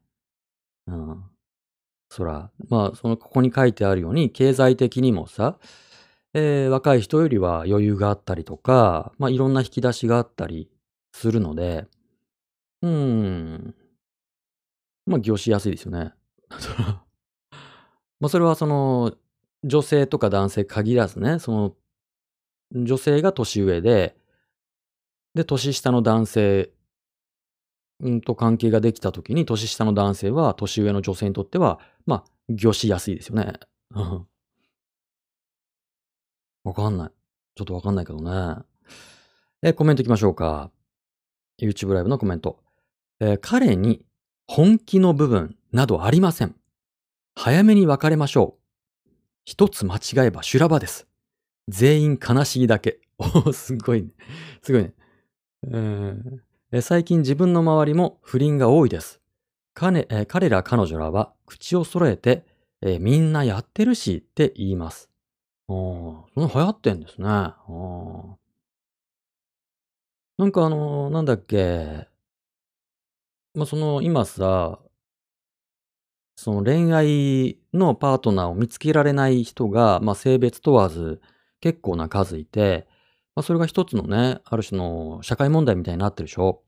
[0.87, 1.25] うん。
[2.11, 5.59] そら、まあ、そのここに書いてあるように、経済的にもさ、
[6.35, 10.71] えー若い人よりは余裕があったりとか、まあ、いろんな引き出しがあったり
[11.13, 11.87] するので、
[12.83, 13.75] うーん、
[15.07, 16.13] まあ、業しやすいですよね。
[18.21, 19.15] まあ、それはその、
[19.65, 21.77] 女性とか男性限らずね、その、
[22.73, 24.17] 女性が年上で、
[25.35, 26.71] で、年下の男性
[28.01, 33.55] うんと関係ができた時に、年下の男性は年上の女性にとっては、まあ、御しやすいですよね。
[33.91, 34.27] うん。
[36.65, 37.11] わかんない。
[37.55, 38.63] ちょっとわかんないけどね。
[39.63, 40.71] え、コメントいきましょうか。
[41.59, 42.63] YouTube ライブのコメント。
[43.21, 44.05] え彼に
[44.47, 46.55] 本気の部分などありません。
[47.35, 48.59] 早めに別れましょ
[49.07, 49.11] う。
[49.45, 51.07] 一つ間違えば修羅場です。
[51.69, 53.01] 全員悲しいだけ。
[53.19, 54.11] おーすごいね。
[54.63, 54.95] すごいね。
[55.69, 56.46] うん
[56.83, 59.21] 最近自分の周りも不倫が多いです。
[59.73, 62.45] 彼え彼ら彼女らは口を揃えて、
[62.83, 65.09] えみんなやってるしって言います。
[65.69, 67.29] ああ、そんな流行ってんですね。
[67.29, 68.37] あ。
[70.39, 72.09] なんかあの、なんだっけ。
[73.55, 74.81] まあ、その、今さ、
[76.37, 81.21] その恋愛のパートナーを見つけられない人が、まあ、性別問わず
[81.61, 82.87] 結構な数いて、
[83.37, 86.63] まあ、それが一つのね、ある種の社会問題みたいになってるでしょ。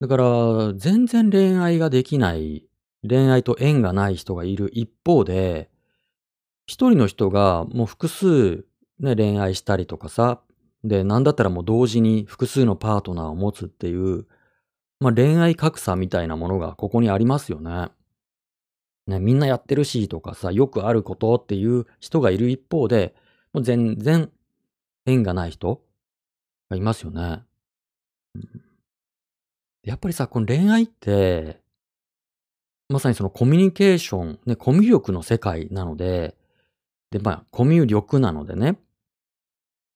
[0.00, 2.64] だから、全然恋愛ができない、
[3.08, 5.70] 恋愛と縁がない人がいる一方で、
[6.66, 8.66] 一人の人がもう複数
[9.00, 10.40] ね、恋愛したりとかさ、
[10.84, 14.26] で、なんだったらもう同時に複数のパートナーを持つっていう、
[15.00, 17.88] まあ恋愛格差みたいなものがここにありますよね。
[19.06, 23.14] ね、みんなやってるしとかさ、よくあることっていう人がいる一方で、
[23.52, 24.30] もう全然
[25.08, 25.82] 縁がない人？
[26.70, 27.42] がいますよね。
[29.82, 31.60] やっぱりさ、この恋愛って、
[32.88, 36.36] まさにそのコミュニケーション、ね、コミュ力の世界なので、
[37.10, 38.78] で、まあ、コミュ力なのでね、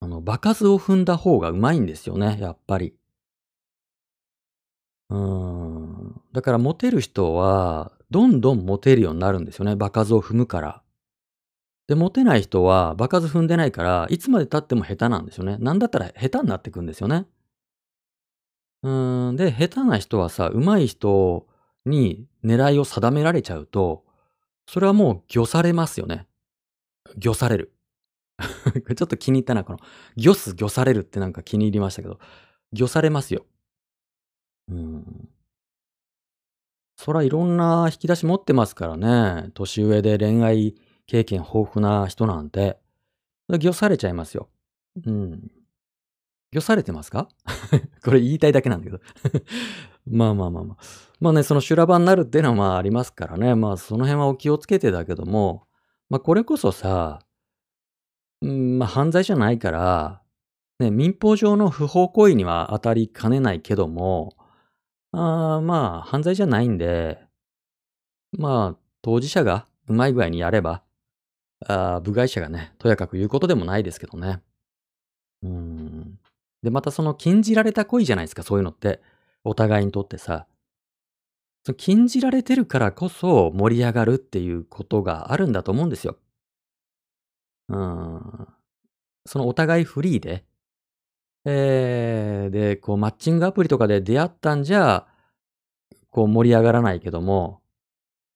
[0.00, 2.94] あの、場数を踏んだ方がうまいんですよね、やっぱり。
[5.10, 6.20] うん。
[6.32, 10.81] だからモテる人は、どんどんモテるようになるんですよね、場数を踏むから。
[11.88, 15.56] で、モテない人は場数踏んでないから、いつまで経っても下手なんですよね。
[15.58, 17.26] なんだったら下手になってくんですよね。
[18.82, 19.36] うーん。
[19.36, 21.46] で、下手な人はさ、上手い人
[21.86, 24.04] に狙いを定められちゃうと、
[24.66, 26.26] それはもう魚されますよね。
[27.18, 27.74] 魚される。
[28.96, 29.78] ちょっと気に入ったな、この、
[30.16, 32.18] 魚す魚されるってなんか気に入りましたけど、
[32.72, 33.46] 魚されますよ。
[34.68, 35.28] うん。
[36.96, 39.50] そらいろんな引き出し持ってますからね。
[39.54, 40.74] 年上で恋愛
[41.12, 42.78] 経験豊富な人なんて。
[43.46, 44.48] 魚されちゃいますよ。
[45.04, 45.50] うん。
[46.52, 47.28] 魚されてますか？
[48.02, 48.98] これ言いたいだけなんだけど。
[50.10, 50.76] まあまあまあまあ。
[51.20, 53.54] まあね、その修羅場になるっていうのはまあありますからね。
[53.54, 55.66] まあその辺はお気をつけてだけども、
[56.08, 57.18] まあこれこそさ、
[58.40, 60.22] うん、まあ犯罪じゃないから、
[60.78, 64.32] ね、民法上の不法行為には当たりかねないけども、
[65.12, 67.22] あまあ犯罪じゃないんで、
[68.32, 70.82] まあ当事者がうまい具合にやれば、
[71.68, 74.40] あ部外者がね、とやかく言うことでもないですけどね。
[75.42, 76.18] うん。
[76.62, 79.00] で、またその禁じられた行為じゃないですか、そういうのって。
[79.44, 80.46] お互いにとってさ。
[81.64, 86.16] その禁じられてるからこそ盛り上がるっていうことがあるんだと思うんですよ。
[87.68, 88.48] うん。
[89.26, 90.44] そのお互いフリーで、
[91.44, 95.06] えー、で、こうマッチングアプリとかで出会ったんじゃ、
[96.10, 97.61] こう盛り上がらないけども、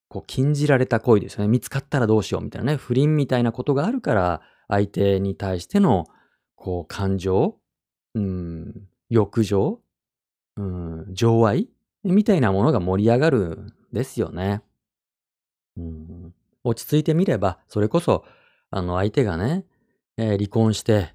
[0.09, 1.49] こう禁じられた行為ですよね。
[1.49, 2.77] 見つかったらどうしようみたいなね。
[2.77, 6.07] 不倫みたいなことがあるから、相手に対しての、
[6.55, 7.59] こう感情、
[8.15, 9.81] うん、欲情、
[10.57, 11.69] うん、情愛
[12.03, 14.63] みたいなものが盛り上がるんですよね。
[15.77, 18.25] うん、落ち着いてみれば、それこそ、
[18.71, 19.65] あの相手がね、
[20.17, 21.15] えー離婚して、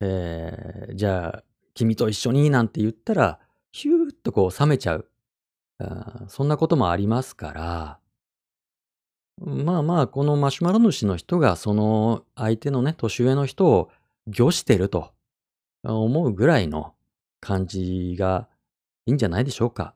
[0.00, 1.44] えーじゃあ、
[1.74, 3.40] 君と一緒になんて言ったら、
[3.72, 5.08] ヒューッとこう冷めちゃう。
[6.28, 7.98] そんなこともありますから、
[9.40, 13.90] まあまあ、このマシュマロ主の人が、その相手のね、年上の人を
[14.26, 15.12] 御してると
[15.82, 16.94] 思うぐらいの
[17.40, 18.48] 感じが
[19.06, 19.94] いいんじゃないでしょうか。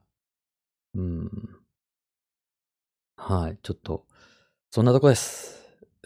[0.95, 1.31] うん。
[3.15, 4.05] はい、ちょっと、
[4.71, 5.57] そんなとこです。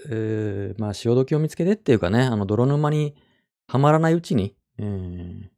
[0.09, 3.15] えー、まあ、潮時を見つけてっていうかね、あの、泥沼に
[3.67, 5.49] はまらないうちに、えー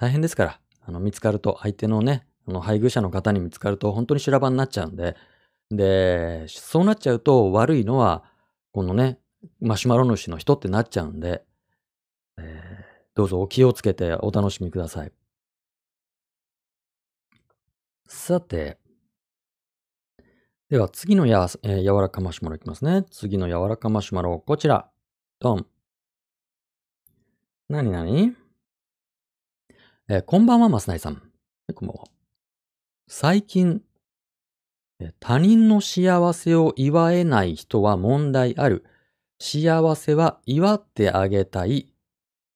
[0.00, 5.14] 大変ですから、あの、見つかると、相手のね、あの、配偶者の方に見つかると、本当に修羅場になっちゃうんで、
[5.70, 8.24] で、そうなっちゃうと悪いのは、
[8.72, 9.18] このね、
[9.60, 11.44] マシュマロ主の人ってなっちゃうんで、
[12.38, 15.12] えーどうぞお気をつけてお楽しみください。
[18.06, 18.78] さて、
[20.70, 23.04] では次のや、えー柔らかマシュマロいきますね。
[23.10, 24.90] 次の柔らかマシュマロ、こちら。
[25.40, 25.66] ドン。
[27.68, 28.32] なになに？
[30.08, 31.20] えーこんばんは、マスナイさん。
[31.74, 32.04] こんばんは。
[33.08, 33.82] 最近、
[35.18, 38.84] 他人の幸せを祝えない人は問題ある。
[39.38, 41.92] 幸せは祝ってあげたい。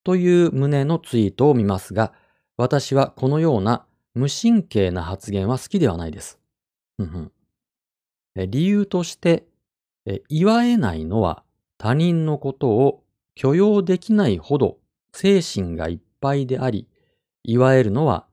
[0.04, 2.12] という旨のツイートを見ますが、
[2.56, 6.38] 私はこのような無神経な発言は好きではないです。
[8.36, 9.46] 理由として、
[10.28, 11.42] 祝えないのは
[11.78, 13.02] 他人のことを
[13.34, 14.76] 許容できないほど
[15.12, 16.86] 精神がいっぱいであり、
[17.42, 18.26] 祝えるのは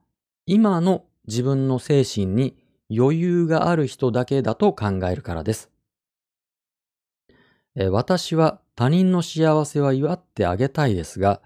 [0.44, 2.54] 今の自分の精神に
[2.96, 5.70] 余裕がある人だけだと考えるからです。
[7.90, 11.40] 私は他人の幸せは祝ってあげたいですが、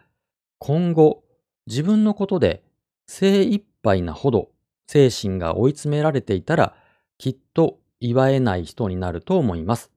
[0.58, 1.22] 今後
[1.66, 2.64] 自分のことで
[3.06, 4.50] 精一杯なほど
[4.88, 6.74] 精神が追い詰められていたら、
[7.18, 9.92] きっと祝えない人になると思います。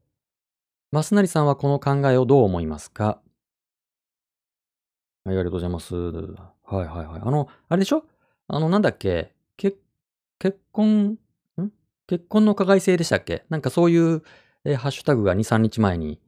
[0.91, 3.21] マスナリさんはこの考えをどう思いますか？
[5.25, 5.95] はい、ありがとうございます。
[5.95, 7.21] はいはいはい。
[7.23, 8.03] あの、あれでしょ？
[8.47, 9.33] あの、なんだっけ？
[9.57, 9.79] 結、
[10.39, 11.17] 結婚、
[12.09, 13.43] 結婚の加害性でしたっけ？
[13.49, 14.23] なんかそういう、
[14.65, 16.19] えーハッシュタグが2、3日前に、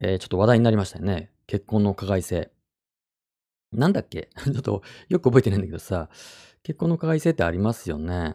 [0.00, 1.32] えーちょっと話題になりましたよね。
[1.46, 2.50] 結婚の加害性。
[3.72, 4.28] なんだっけ？
[4.44, 6.10] ちょっとよく覚えてないんだけどさ、
[6.62, 8.34] 結婚の加害性ってありますよね。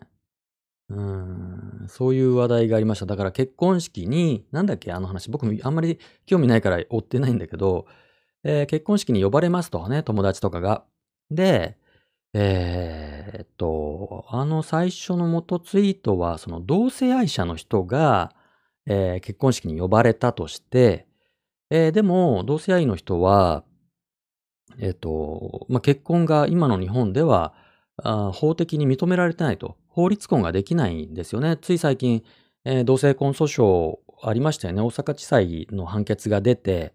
[0.89, 3.05] うん、そういう話題がありました。
[3.05, 4.91] だから結婚式に、なんだっけ？
[4.91, 7.85] あの話、僕もあんまり興味ないから追ってないんだけど、
[8.43, 10.83] えー結婚式に呼ばれますとね、友達とかが。
[11.29, 11.77] で、
[12.33, 18.33] えーっと、あの最初の元ツイートは、その同性愛者の人が、
[18.85, 21.07] えー結婚式に呼ばれたとして、
[21.69, 23.63] えーでも、同性愛の人は、
[24.79, 27.53] えっと、まあ、結婚が今の日本では、
[28.03, 29.77] あ法的に認められてないと。
[29.87, 31.57] 法律婚ができないんですよね。
[31.57, 32.23] つい最近、
[32.65, 34.81] えー同性婚訴訟ありましたよね。
[34.81, 36.93] 大阪地裁の判決が出て、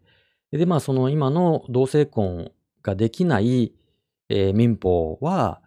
[0.52, 2.52] で、まあ、その今の同性婚
[2.82, 3.72] ができない、
[4.32, 5.60] えー民法は、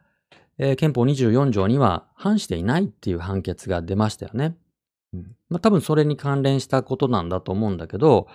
[0.58, 4.58] えー憲法24条には反していないっていう判決が出ましたよね。
[5.14, 8.28] うんまあ、多分それに関連したことなんだと思うんだけど、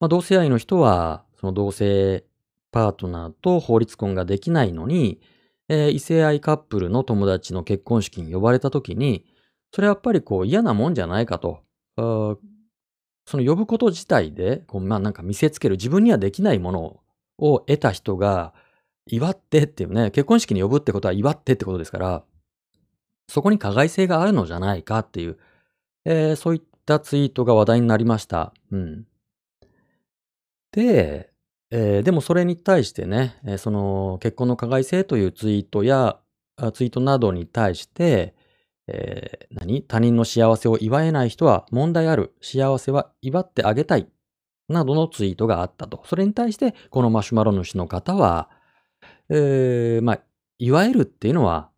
[0.00, 2.24] まあ、同性愛の人は、その同性
[2.72, 5.20] パートナーと法律婚ができないのに、
[5.68, 9.24] えー異性愛カップルの友達の結婚式に呼ばれた時に、
[9.74, 11.60] それやっぱりこう嫌なもんじゃないかと。
[13.24, 17.00] その呼ぶこと自体で、こうまあなんか見せつける、自分にはできないもの
[17.38, 18.52] を得た人が、
[19.06, 22.24] 祝ってっていうね、結婚式に呼ぶってことは祝ってってことですから、
[23.28, 25.38] そこに加害性があるのじゃないかっていう、
[26.04, 28.52] えーそういったツイートが話題になりました。
[28.70, 29.06] うん。
[30.72, 31.30] で、
[31.70, 36.18] えーでもそれに対してね、えーその結婚の加害性というツイートや、
[36.74, 38.34] ツイートなどに対して、
[38.88, 39.82] えー何？
[39.82, 42.34] 他人の幸せを祝えない人は問題ある。
[42.40, 44.08] 幸せは祝ってあげたい。
[44.68, 46.02] などのツイートがあったと。
[46.06, 48.48] それに対して、このマシュマロ主の方は、
[49.34, 50.20] えーまあ、
[50.58, 51.70] 祝えるっていうのは、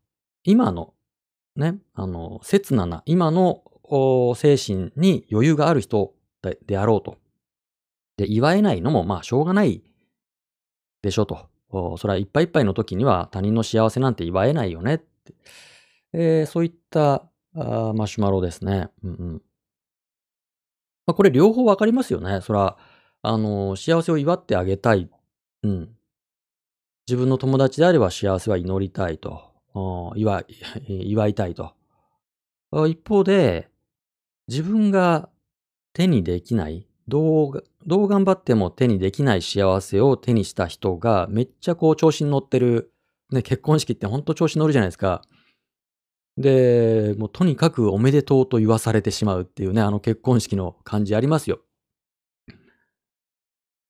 [0.42, 0.92] 今の、
[1.54, 3.62] ね、あの、刹那な、今の
[4.34, 7.16] 精神に余裕がある人でであろうと。
[8.16, 9.82] で、祝えないのも、まあ、しょうがない
[11.02, 11.48] でしょと。
[11.98, 15.34] それはいっぱいいっぱいの時には他人の幸せなんて祝えないよねって。
[16.12, 18.88] えーそういったあマシュマロですね。
[19.02, 19.42] うんうん。
[21.06, 22.40] まあ、これ両方わかりますよね。
[22.40, 22.76] そら、
[23.22, 25.08] あの、幸せを祝ってあげたい。
[25.62, 25.96] うん。
[27.06, 29.52] 自分の友達であれば幸せは祈りたいと。
[30.16, 30.46] 祝い、
[31.10, 31.74] 祝いたいと。
[32.88, 33.68] 一方で、
[34.48, 35.28] 自分が
[35.92, 42.90] 手にできない、どう、どう頑張っても手にできない幸せを手にした人がめっちゃこう調子に乗ってる。
[43.30, 45.22] ね、結婚式ってほんと調子に乗るじゃないですか。
[46.36, 51.60] で、もうとにかくおめでとうと言わされてしまうっていうね、あの結婚式の感じありますよ。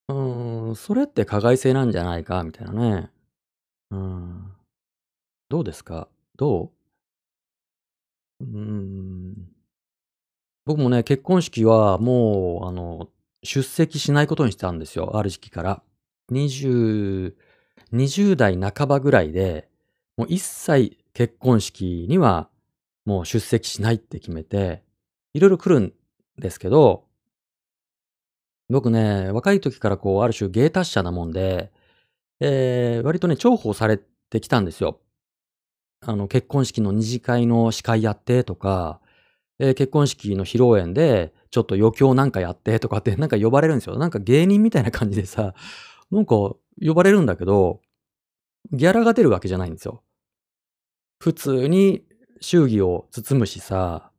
[0.08, 3.10] うんーん、それって加害性なんじゃないかみたいなね。
[3.90, 4.52] うん。
[5.48, 6.08] どうですか？
[6.36, 6.72] ど
[8.40, 8.44] う？
[8.44, 9.34] うん。
[10.66, 13.08] 僕もね、結婚式はもう、あの、
[13.42, 15.16] 出席しないことにしたんですよ。
[15.16, 15.82] ある時期から。
[16.32, 17.34] 20、
[17.92, 19.68] 20代半ばぐらいで、
[20.16, 22.48] もう一切結婚式には
[23.04, 24.82] もう出席しないって決めて、
[25.34, 25.92] いろいろ来るん
[26.38, 27.04] ですけど、
[28.70, 31.72] 僕ね、若い時からこう、ある種芸達者なもんで、
[32.40, 33.98] えー割とね、重宝され
[34.30, 35.00] てきたんですよ。
[36.00, 39.00] あの、結婚式の二次会の司会やってとか、
[39.58, 43.96] えー結婚式の披露宴で、ちょっと余興なんかやってとかって、なんか呼ばれるんですよ。
[43.98, 45.54] なんか芸人みたいな感じでさ、
[46.10, 46.58] なんか呼
[46.94, 47.80] ばれるんだけど、
[48.72, 50.02] ギャラが出るわけじゃないんですよ。
[51.18, 52.04] 普通に
[52.40, 54.10] 祝儀を包むしさ、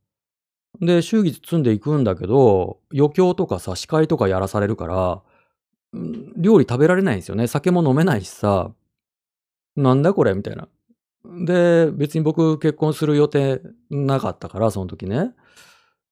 [0.82, 5.21] で、祝儀包んでいくんだけど、余興とかさ、司会とかやらされるから、
[6.38, 7.47] 料理食べられないんですよね。
[7.47, 8.71] 酒も飲めないしさ。
[9.76, 10.67] なんだこれみたいな。
[11.45, 15.34] で、別に僕結婚する予定なかったから、その時ね。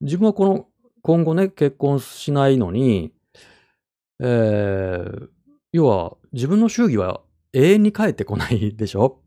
[0.01, 0.67] 自分はこの、
[1.01, 3.13] 今後ね、結婚しないのに、
[4.19, 5.27] えー、
[5.71, 9.19] 要は自分の祝儀は永遠に帰ってこないでしょ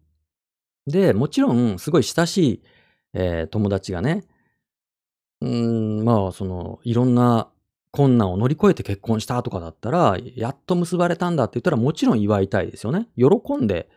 [0.86, 2.62] で、もちろん、すごい親しい、
[3.12, 4.24] えー友達がね、
[5.40, 7.50] うん、まあ、その、いろんな
[7.90, 13.08] 困難を乗り越えて結婚したとかだったら、やっと結ばれたんだって言ったらもちろん祝いたいですよね。
[13.16, 13.26] 喜
[13.56, 13.88] んで、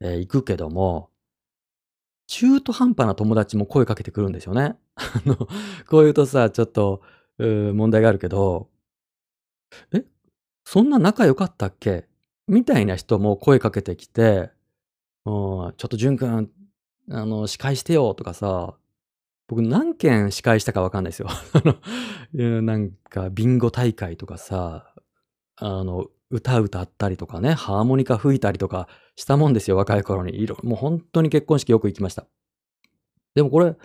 [0.00, 1.10] えー行くけども、
[2.26, 4.76] 中途半端な友達も声かけてくるんですよね。
[4.96, 7.02] あの、こう言うとさ、ちょっと、
[7.38, 8.68] 問題があるけど、
[9.92, 10.04] え、
[10.64, 12.06] そんな仲良かったっけ？
[12.48, 14.50] みたいな人も声かけてきて、
[15.26, 16.50] うん、ちょっと淳くん、
[17.10, 18.76] あの、司会してよとかさ、
[19.48, 21.28] 僕何件司会したかわかんないですよ。
[21.54, 21.62] あ
[22.34, 24.94] の、なんか、ビンゴ大会とかさ、
[25.56, 30.40] あの、歌歌ったりとかね、ハーモニカ吹いたりとかしたもんですよ、若い頃に。
[30.40, 32.26] いろもう本当に結婚式よく行きました。
[33.34, 33.76] でもこれ、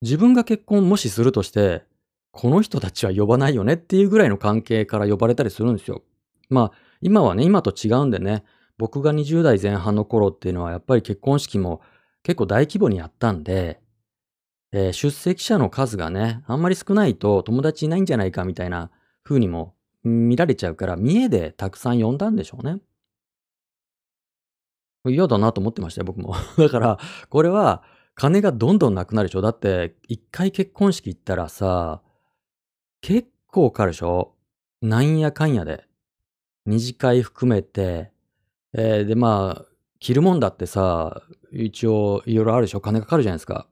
[0.00, 1.84] 自分が結婚もしするとして、
[2.32, 6.02] この人たちは呼ばないよねっていうぐらいの関係から呼ばれたりするんですよ。
[6.48, 8.44] まあ、今はね、今と違うんでね、
[8.78, 11.82] 僕が20代前半の頃っていうのはやっぱり結婚式も
[12.22, 13.81] 結構大規模にやったんで、
[14.72, 18.90] えー出席者の数がね、あんまり少ないと友達いないんじゃないかみたいな
[19.22, 22.80] 風にも見られちゃうから、見栄でたくさん呼んだんでしょうね。
[25.06, 26.34] 嫌だなと思ってましたよ、僕も。
[26.56, 26.98] だから、
[27.28, 27.82] これは
[28.14, 29.40] 金がどんどんなくなるでしょ。
[29.40, 32.02] だって、一回結婚式行ったらさ、
[33.00, 34.34] 結構かかるでしょ。
[34.80, 35.86] なんやかんやで。
[36.66, 38.12] 二次会含めて、
[38.74, 39.66] えーで、まあ、
[39.98, 42.80] 着るもんだってさ、一応いろいろあるでしょ。
[42.80, 43.68] 金かかるじゃないですか。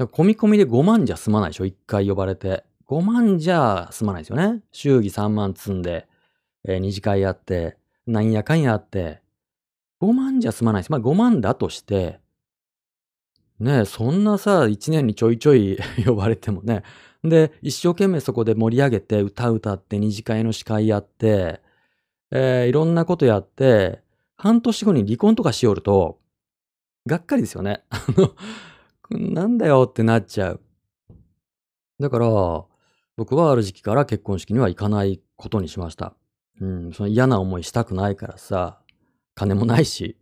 [0.00, 1.66] だから込み込みで5万じゃ済まないでしょ？
[1.66, 2.64] 一回呼ばれて。
[2.88, 4.62] 5万じゃ済まないですよね。
[4.72, 6.08] 祝儀3万積んで、
[6.64, 7.76] えー二次会やって、
[8.06, 9.20] なんやかんやあって、
[10.00, 10.90] 5万じゃ済まないです。
[10.90, 12.18] まあ5万だとして、
[13.58, 16.82] ねえ、そんなさ、1年にちょいちょい 呼ばれてもね。
[17.22, 21.60] で、一生懸命そこで盛り上げて、歌歌って、二次会の司会やって、
[22.30, 24.02] えーいろんなことやって、
[24.38, 26.18] 半年後に離婚とかしよると、
[27.06, 27.84] がっかりですよね。
[27.90, 28.34] あの、
[29.10, 30.60] なんだよってなっちゃう。
[31.98, 32.28] だから、
[33.16, 36.14] 僕はある時期から結婚式には行かないことにしました。
[36.60, 38.80] うん、その嫌な思いしたくないからさ、
[39.34, 40.16] 金もないし。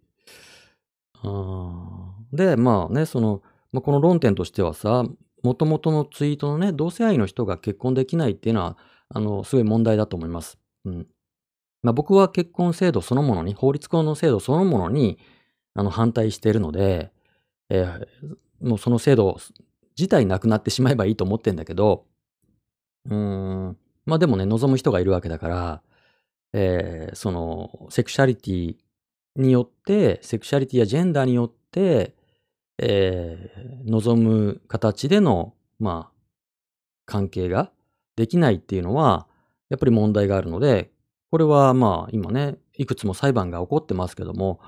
[2.32, 5.04] で、まあね、その、まあ、この論点としてはさ、
[5.42, 8.78] もともとのツイートのね、同性愛の人が結婚できないっていうのは、
[9.10, 10.58] あの、すごい問題だと思います。
[10.84, 11.06] うん。
[11.82, 15.18] まあ、僕は結婚制度そのものに、法律婚の制度そのものに、
[15.74, 17.12] あの、反対しているので、
[17.68, 19.38] えーもうその制度
[19.98, 22.06] 自体なくなってしまえばいいと思ってんだけど、
[23.06, 25.82] うーん、まあでもね、望む人がいるわけだから、
[26.52, 28.76] えーその、セクシャリティ
[29.36, 32.14] によって、セクシャリティやジェンダーによって、
[32.78, 36.18] えー望む形での、まあ、
[37.06, 37.72] 関係が
[38.16, 39.26] できないっていうのは、
[39.70, 40.90] やっぱり問題があるので、
[41.30, 44.60] これはまあ今ね、いくつも裁判が起こってますけども、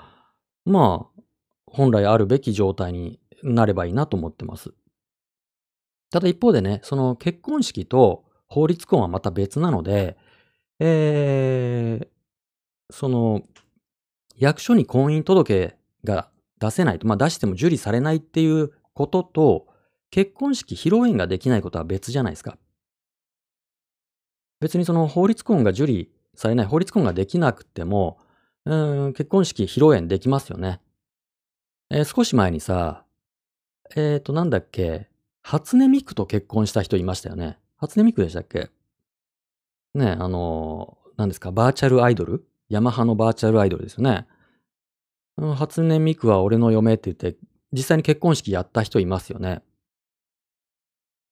[0.64, 1.22] まあ、
[1.66, 4.72] 本来あるべき状態になればいいなと思ってます。
[6.11, 10.16] ただ一方でね、その結婚式と法律婚はまた別なので、
[10.80, 12.09] えー
[12.93, 13.43] その、
[14.36, 16.28] 役所に婚姻届が
[16.59, 19.66] 出せないと、まあ出しても受理されないっていうことと、
[20.11, 22.59] 結婚式披露宴ができないことは別じゃないですか。
[24.61, 28.18] 別にその法律婚が受理されない、法律婚ができなくても、
[28.64, 30.80] うん、結婚式披露宴できますよね。
[31.91, 33.05] えー少し前にさ、
[33.97, 35.09] えっ、と、なんだっけ、
[35.43, 37.59] 初音ミクと結婚した人いましたよね。
[37.76, 38.70] 初音ミクでしたっけ？
[39.95, 42.47] ね、あの、何ですか、バーチャルアイドル？
[42.68, 44.26] ヤマハのバーチャルアイドルですよね。
[45.57, 47.36] 初音ミクは俺の嫁って言って、
[47.72, 49.62] 実際に結婚式やった人いますよね。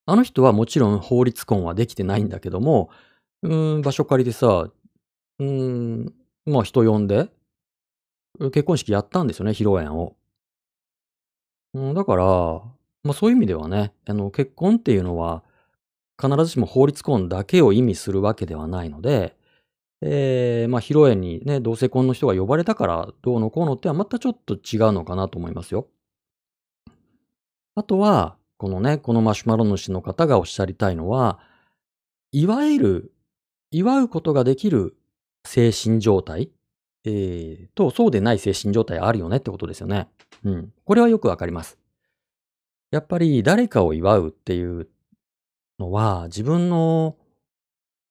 [0.07, 2.91] あの人はもちろん法律婚はできてないんだけども、
[3.43, 4.71] うーん、場所借りてさ、
[5.39, 6.13] うーん、
[6.47, 7.31] まあ人呼んで、
[8.41, 10.17] 結婚式やったんですよね、披露宴を。
[11.75, 15.43] うん、だから、まあそういう意味ではね、あの結婚っていうのは
[16.21, 19.37] 必ずしも法律婚だけを意味するわけではないので、
[20.01, 25.89] えーまあ披露宴にね、同性婚の人が呼ばれたからどうのこうのってはまたちょっと違うのかなと思いますよ。
[27.75, 31.39] あとは、このね、このマシュマロ主の方がおっしゃりたいのは、
[32.33, 33.13] いわゆる、
[33.71, 34.97] 祝うことができる
[35.45, 36.51] 精神状態、
[37.05, 40.09] えーと、そうでない精神状態あるよねってことですよね。
[40.45, 40.73] うん。
[40.85, 41.79] これはよくわかります。
[42.91, 44.89] やっぱり誰かを祝うっていう
[45.79, 47.17] のは、自分の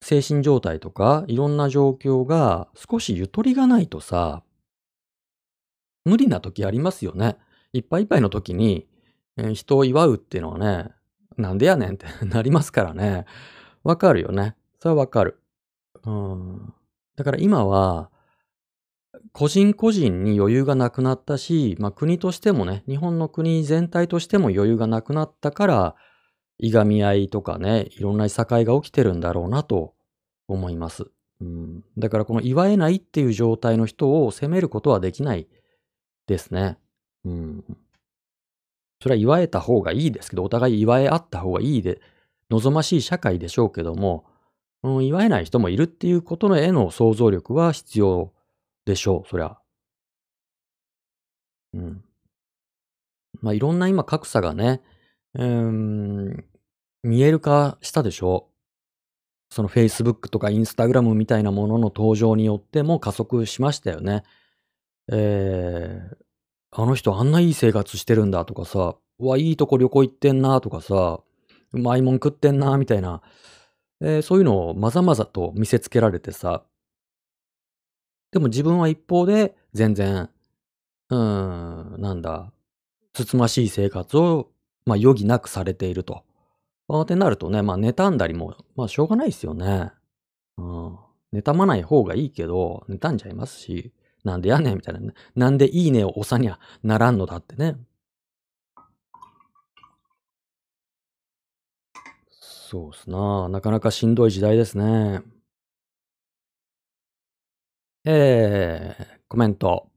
[0.01, 4.43] 精神状態とか、いろんな状況が少しゆとりがないとさ、
[6.05, 7.37] 無理な時ありますよね。
[7.73, 8.87] いっぱいいっぱいの時に、
[9.37, 10.91] えー人を祝うっていうのはね、
[11.37, 13.25] なんでやねんって なりますからね。
[13.83, 14.55] わかるよね。
[14.79, 15.39] それはわかる。
[16.03, 16.73] うん。
[17.15, 18.09] だから今は、
[19.33, 25.95] 個人個人に余裕がなくなったし、まあ国としてもね、日本の国全体としても余裕がなくなったから、
[26.59, 29.93] いがみ合いとかね、いろんないさかいが起きてるんだろうなと
[30.47, 31.05] 思います。
[31.41, 31.83] うん。
[31.97, 35.47] だからこの祝えないっていう状態の人を責めることはできない
[36.25, 36.77] ですね。
[37.25, 37.63] うん。
[39.01, 42.01] それは祝えた方がいいですけど、お互い祝え合った方がいいで、
[42.49, 44.25] 望ましい社会でしょうけども、
[44.83, 48.31] うん、祝えない人もいるっていうことへの想像力は必要
[48.87, 49.57] でしょう、そりゃ。
[51.73, 52.03] うん。
[53.41, 54.81] まあ、いろんな今格差がね、
[55.33, 56.45] うーん、
[57.03, 59.53] 見える化したでしょう。
[59.53, 64.23] その Facebook とか Instagram みたいなものの登場によっても加速しましたよね。
[65.11, 66.15] えー、
[66.71, 71.19] あの人あんないい生活してるんだとかさ、うわ、いいとこ旅行行ってんなとかさ、
[71.73, 73.21] うまいもん食ってんなみたいな、
[74.01, 76.63] えーそういうのをまざまざと見せつけられてさ、
[78.37, 80.29] でも自分は一方で全然、
[81.09, 82.53] うーん、なんだ、
[83.11, 84.51] つつましい生活を、
[84.85, 86.23] まあ、余儀なくされていると。
[86.87, 89.91] あってなるとね、まあ、妬んだりも、まあ、しょうがないですよね。
[90.59, 90.97] うん。
[91.33, 93.91] 妬まない方がいいけど、妬んじゃいますし、
[94.23, 95.15] なんでやねんみたいなね。
[95.35, 97.75] なんでいいねを押さにゃならんのだってね。
[102.29, 103.49] そうっすな。
[103.49, 105.23] なかなかしんどい時代ですね。
[108.09, 109.89] えー、コメント。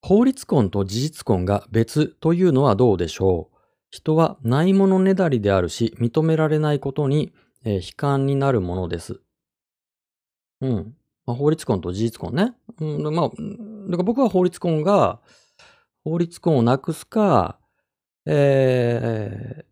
[0.00, 3.56] 法律婚と事実婚が別というのはどうでしょう？
[3.90, 9.20] 人はないものねだりであるし、認められないことに、えー悲観になるものです。
[10.62, 10.96] うん。
[11.26, 12.54] まあ、法律婚と事実婚ね。
[12.80, 13.36] うん、まあ、だか
[13.98, 15.20] ら僕は法律婚が、
[16.04, 17.58] 法律婚をなくすか、
[18.24, 19.64] えー、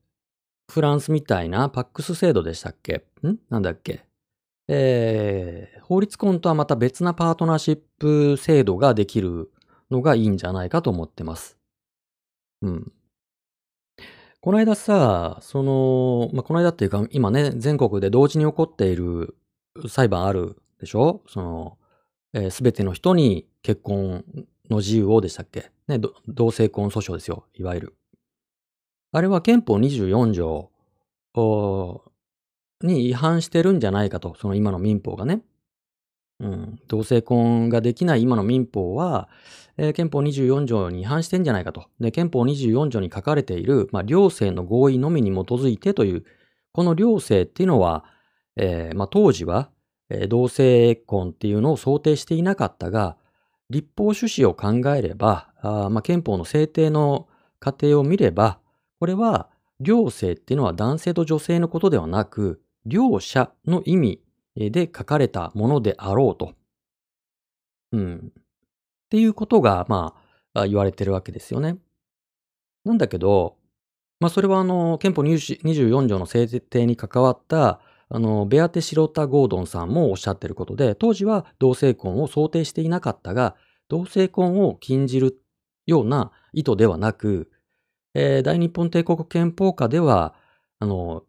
[0.71, 3.07] フランスみたいなパックス制度でしたっけ？
[3.27, 3.37] ん？
[3.49, 4.05] なんだっけ？
[4.69, 9.51] えー、法律婚とはまた別なパートナーシップ制度ができる
[9.91, 11.59] のがいいんじゃないかと思ってます。
[12.63, 12.93] うん。
[14.41, 19.37] この間さ、その、まあ、この間っていうか、今ね、全国で同時に起こっている
[19.89, 21.23] 裁判あるでしょ？
[21.29, 21.79] その、
[22.33, 24.25] えすべての人に結婚
[24.71, 25.71] の自由をでしたっけ？
[25.87, 27.97] ね、同性婚訴訟ですよ、いわゆる。
[29.13, 30.71] あれは憲法24条
[32.87, 35.43] に違反してるんじゃないかと、その今の民法がね。
[36.41, 39.29] うん、同性婚ができない今の民法は、
[39.77, 41.87] えー憲法24条に違反してんじゃないかと。
[42.01, 46.25] で、憲法24条に書かれている、まあ、両性の合意のみに基づいてという、
[46.73, 48.05] この両性っていうのは、
[48.57, 49.71] えーまあ、当時は、
[50.11, 53.17] えー同性婚っていうのを想定していなかったが、
[53.71, 57.29] 立法趣旨を考えれば、あまあ、憲法の制定の
[57.61, 58.59] 過程を見れば、
[58.99, 59.49] これは、
[59.81, 64.21] 両性っていうのは男性と女性のことではなく、両者の意味
[64.57, 66.55] で書かれたものであろうと。
[67.93, 68.33] うん。
[68.37, 68.43] っ
[69.11, 70.15] ていうことが、ま
[70.55, 71.77] あ、言われてるわけですよね。
[72.85, 73.57] なんだけど、
[74.21, 83.57] まあ、それはあの、憲法20 24条の制定に関わった、あの、ベアテ・シロタ・ゴードンさんもおっしゃってることで、当時は同性婚を想定していなかったが、
[83.89, 85.41] 同性婚を禁じる
[85.87, 87.51] ような意図ではなく、
[88.15, 90.35] えー大日本帝国憲法下では、
[90.79, 91.25] あの、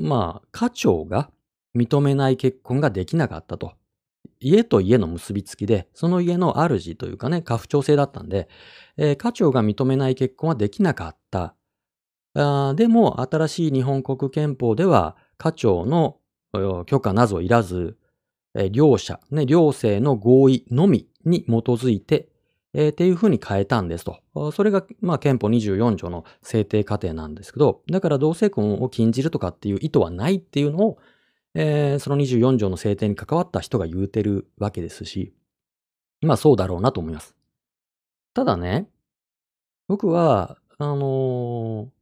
[0.00, 1.30] まあ、家長が
[1.76, 3.74] 認めない結婚ができなかったと。
[4.40, 8.48] 家と家の結びつきで、その家の主というかね、家父長制だったんで、
[8.96, 11.54] えー家長が認めない結婚はできなかった。
[12.34, 16.18] あでも、新しい日本国憲法では、家長の
[16.86, 17.98] 許可などいらず、
[18.54, 22.29] えー両者、ね、両性の合意のみに基づいて、
[22.72, 24.20] えーっていうふうに変えたんですと。
[24.52, 30.98] それが、まあ、憲法24条の制定過程なんですけど、だから同性婚を禁じるとかっていう意図はないっていうのを、
[31.54, 35.34] えーその24条の制定に関わった人が言うてるわけですし、
[36.22, 37.34] まあそうだろうなと思います。
[38.34, 38.88] ただね、
[39.88, 42.00] 僕は、あのー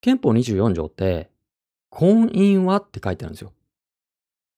[0.00, 1.30] 憲法24条って、
[1.90, 3.52] 婚姻はって書いてあるんですよ。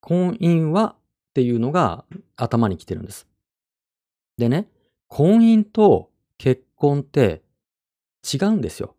[0.00, 0.96] 婚姻は
[1.30, 2.04] っていうのが
[2.36, 3.26] 頭に来てるんです。
[4.36, 4.68] でね、
[5.10, 7.42] 婚姻と結婚って
[8.32, 8.94] 違うんですよ。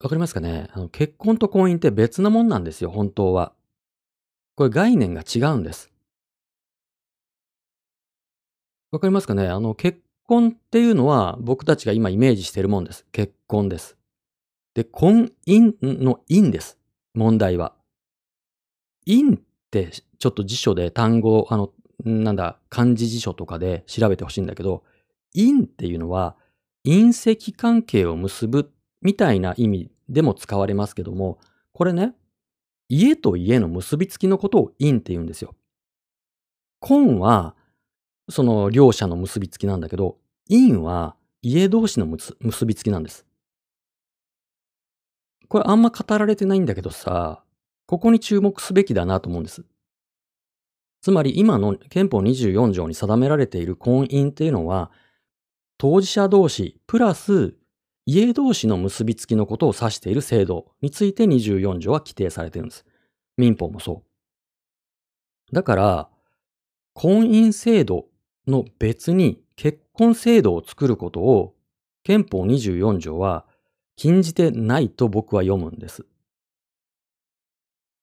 [0.00, 0.68] わかりますかね？
[0.72, 3.52] あの結婚と婚姻って別なもんなんですよ、本当は。
[4.56, 5.92] これ概念が違うんです。
[8.90, 9.46] わかりますかね？
[9.46, 13.06] あの、結婚っていうのは僕たちが今イメージしているもんです。
[13.12, 13.96] 結婚です。
[14.74, 16.78] で、婚姻の姻です。
[17.14, 17.74] 問題は。
[19.06, 19.40] 姻っ
[19.70, 21.70] てちょっと辞書で単語、あの、
[22.04, 24.82] なんだ、漢字辞書とかで調べてほしいんだけど、
[25.36, 26.36] 姻っていうのは
[26.84, 31.38] 隕石関係を結ぶみたいな意味でも使われますけども、
[31.72, 32.14] これね、
[32.88, 35.54] 家と家の結びつきのことを姻って言うんですよ。
[36.80, 37.54] 婚は、
[38.28, 40.18] その両者の結びつきなんだけど、
[40.50, 43.24] 姻は家同士の結びつきなんです。
[45.48, 47.42] これあんま語られてないんだけどさ、
[47.86, 49.64] ここに注目すべきだなと思うんです。
[51.02, 54.92] つまり今の憲法24条に定められている婚姻っていうのは、
[55.76, 57.54] 当事者同士プラス
[58.06, 62.84] 家同士の結びつきのことを指している制度について24条は規定されているんです。
[63.36, 64.04] 民法もそ
[65.50, 65.54] う。
[65.54, 66.08] だから、
[66.94, 68.06] 婚姻制度
[68.46, 71.54] の別に結婚制度を作ることを
[72.04, 73.44] 憲法24条は
[73.96, 76.06] 禁じてないと僕は読むんです。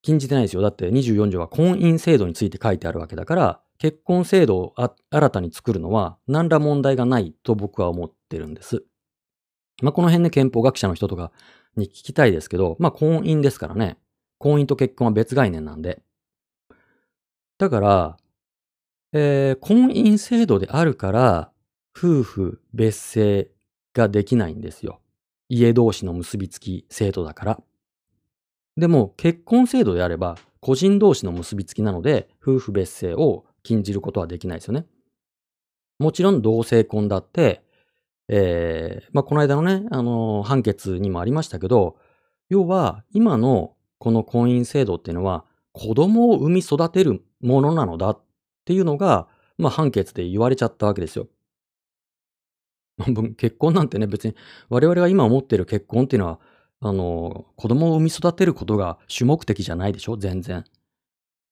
[0.02, 0.62] 禁じてないですよ。
[0.62, 4.74] だって24条は婚姻制度について書いてあるわけだから、結婚制度を
[5.10, 8.84] 新たに作るのは何ら問題がないと僕は思ってるんです。
[9.82, 11.32] まあ、この辺で憲法学者の人とか
[11.78, 13.97] に聞きたいですけど、まあ、婚姻ですからね。
[14.38, 16.02] 婚姻と結婚は別概念なんで。
[17.58, 18.18] だから、
[19.14, 21.52] えー、婚姻制度であるから、
[21.97, 23.50] 夫婦別姓
[23.93, 25.02] ができないんですよ。
[25.50, 27.64] 家同士の結びつき制度だから。
[28.80, 34.86] でも、結婚制度であれば、個人同士の結びつきなので、夫婦別姓を禁じることはできないですよね。
[35.99, 37.63] もちろん同性婚だって、
[38.30, 41.97] えー、まあ、この間のね、あのー判決にもありましたけど、
[42.49, 48.21] 要は、今のこの婚姻制度っていうのは、子供を産み育てるものなのだっ
[48.65, 49.27] ていうのが、
[49.57, 51.27] まあ、判決で言われちゃったわけですよ。
[53.38, 54.36] 結婚なんてね、別に
[54.69, 56.39] 我々が今思ってる結婚っていうのは、
[56.82, 60.17] あの、子供を産み育てることが主目的じゃないでしょ？
[60.17, 60.63] 全然。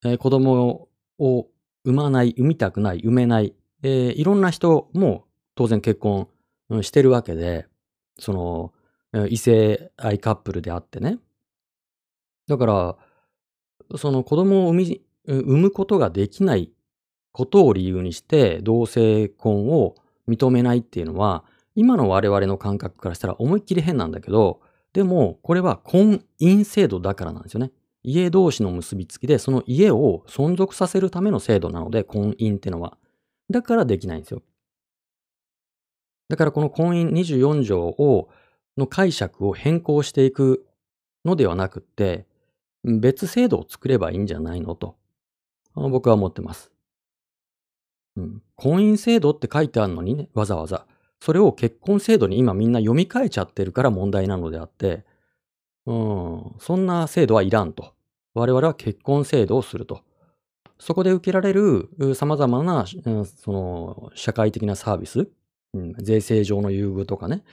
[0.06, 1.48] えー子供を
[1.84, 3.54] 産まない、産みたくない、産めない、
[3.84, 5.26] えーいろんな人も
[5.56, 6.28] 当然結婚
[6.82, 7.66] してるわけで、
[8.20, 8.74] その、
[9.30, 11.18] 異性愛カップルであってね。
[12.48, 12.98] だから、
[13.98, 16.72] その子供を産み、産むことができない
[17.32, 19.96] ことを理由にして同性婚を
[20.28, 21.44] 認めないっていうのは、
[21.76, 24.62] 今の我々の感覚からしたら思いっきり変なんだけど、
[24.94, 27.72] でもこれは婚姻制度だからなんですよね。
[28.04, 32.98] 家同士の結びつきで、その家を存続させるための制度なので、婚姻ってのは。
[33.50, 34.42] だからできないんですよ。
[36.30, 38.30] だからこの婚姻24条を、
[38.78, 40.66] の解釈を変更していく
[41.26, 42.26] のではなくって、
[42.84, 44.96] 別制度を作ればいいんじゃないのと、
[45.74, 46.72] あの僕は思ってます。
[48.16, 48.42] うん。
[48.56, 50.86] 婚姻制度って書いてあるのにね、わざわざ。
[51.20, 55.06] それを結婚制度に今みんな読み替えちゃってるから問題なのであって、
[55.86, 57.94] うん、そんな制度はいらんと。
[58.34, 60.02] 我々は結婚制度をすると。
[60.80, 65.28] そこで受けられる様々な、うんその、社会的なサービス、
[65.74, 67.44] うん、税制上の優遇とかね、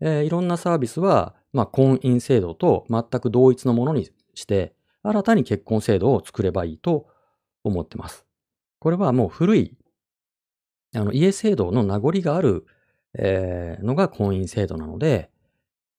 [0.00, 7.06] えーいろんなサービスは、まあ、婚姻制度と全く同一のものにして、新たに結婚制度を作ればいいと
[7.62, 8.26] 思ってます。
[8.80, 9.76] これはもう古い、
[10.94, 12.66] あの、家制度の名残がある、
[13.18, 15.30] えーのが婚姻制度なので、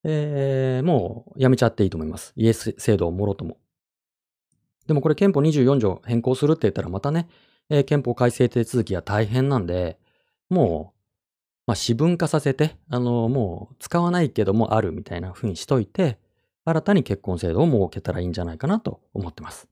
[0.04, 2.34] えーもうやめちゃっていいと思います。
[2.36, 3.58] 家制度をもろとも。
[4.88, 7.28] でもこれ憲法24条変更するって言ったらまたね、
[7.70, 9.98] えー憲法改正手続きが大変なんで、
[10.50, 11.00] もう、
[11.68, 16.20] まあ、私文化させて、あの、もう使わないけどもあるみたいな風にしといて、
[16.66, 19.68] 新たに結婚制度を設けたらいいんじゃないかなと思ってます。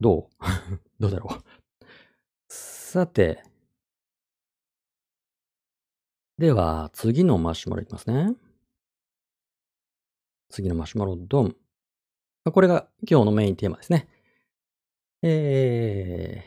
[0.00, 0.44] どう？
[1.00, 1.42] どうだろう？
[2.48, 3.42] さて。
[6.36, 8.34] では、次のマシュマロいきますね。
[10.48, 11.54] 次のマシュマロドン。
[12.52, 14.08] これが今日のメインテーマですね。
[15.22, 16.44] え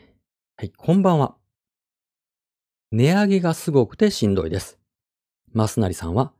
[0.58, 1.36] ー、はい、こんばんは。
[2.90, 4.78] 値上げがすごくてしんどいです。
[5.54, 6.32] マスナリさんは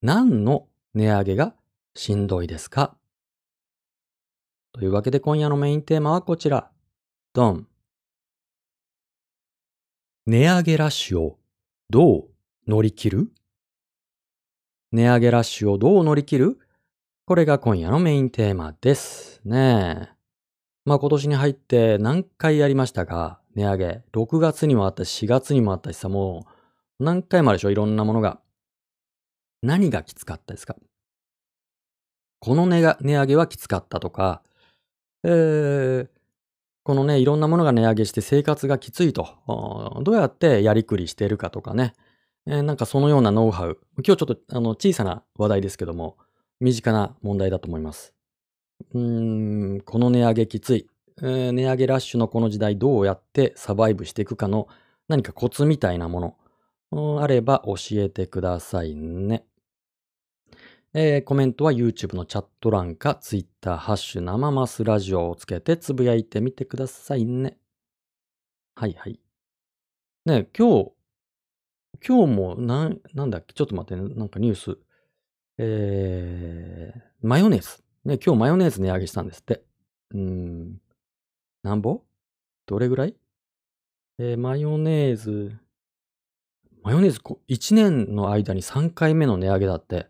[0.00, 1.54] 何の値上げが
[1.94, 2.96] しんどいですか？
[4.72, 6.70] というわけで今夜のメインテーマはこちら。
[7.34, 7.68] ドン。
[10.26, 11.38] 値上げラッシュを
[11.90, 12.28] どう
[12.66, 13.32] 乗り切る？
[14.92, 16.58] 値上げラッシュをどう乗り切る？
[17.26, 20.08] これが今夜のメインテーマですね。
[20.10, 20.14] え。
[20.84, 23.40] まあ今年に入って何回やりましたか？
[23.54, 24.02] 値上げ。
[24.12, 26.46] 6月にもあったし、4月にもあったしさ、も
[27.00, 27.70] う何回もあるでしょ？
[27.70, 28.40] いろんなものが。
[29.62, 30.76] 何がきつかったですか？
[32.40, 34.42] この値が値上げはきつかったとか、
[35.22, 36.08] えー、
[36.82, 39.26] このね、いろんなものが値上げして生活がきついと、
[40.02, 41.94] どうやってやりくりしてるかとかね、
[42.46, 46.18] えーなんかそのようなノウハウ、今日ちょっとあの小さな話題ですけども、
[46.60, 48.14] 身近な問題だと思います。
[48.92, 50.90] うーん、この値上げきつい、
[51.22, 54.68] えー値上げラッシュのこの時代どうやってサバイブしていくかの
[55.08, 56.36] 何かコツみたいなも
[56.92, 59.46] の、あれば教えてくださいね。
[60.92, 67.58] えーコメントは YouTube のチャット欄か Twitter、ハッシュ生マスラジオをつけてつぶやいてみてくださいね。
[68.76, 69.18] はいはい。
[70.26, 70.92] ね今日、
[72.06, 73.54] 今日もなん、なんだっけ？
[73.54, 74.14] ちょっと待って。
[74.14, 74.78] なんかニュース。
[75.58, 77.82] えー、マヨネーズ。
[78.04, 79.64] ね、今日マヨネーズ値上げしたんですって。
[80.12, 80.80] うん。
[81.62, 82.02] なんぼ？
[82.66, 83.16] どれぐらい？
[84.18, 85.56] えーマヨネーズ。
[86.82, 90.08] マヨネーズ、1年の間に3回目の値上げだって。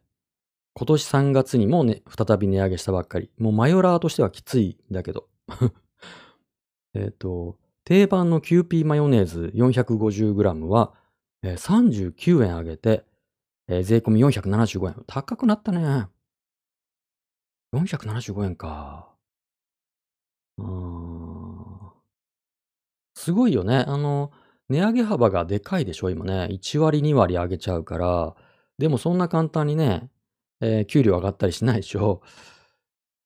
[0.75, 3.31] 今年3月にもね、再び値上げしたばっかり。
[3.39, 5.29] もうマヨラーとしてはきついんだけど。
[6.95, 10.95] えっと、定番のキューピーマヨネーズ 450g は、
[11.45, 13.05] え39円上げて、
[13.69, 15.05] えー税込み475円。
[15.07, 16.09] 高くなったね。
[17.73, 19.15] 475円か。
[20.59, 21.95] うーん。
[23.15, 23.85] すごいよね。
[23.87, 24.33] あの、
[24.69, 26.49] 値上げ幅がでかいでしょ、今ね。
[26.51, 28.35] 1割、2割上げちゃうから。
[28.79, 30.11] でもそんな簡単にね、
[30.61, 32.23] えー給料上がったりしないでしょ。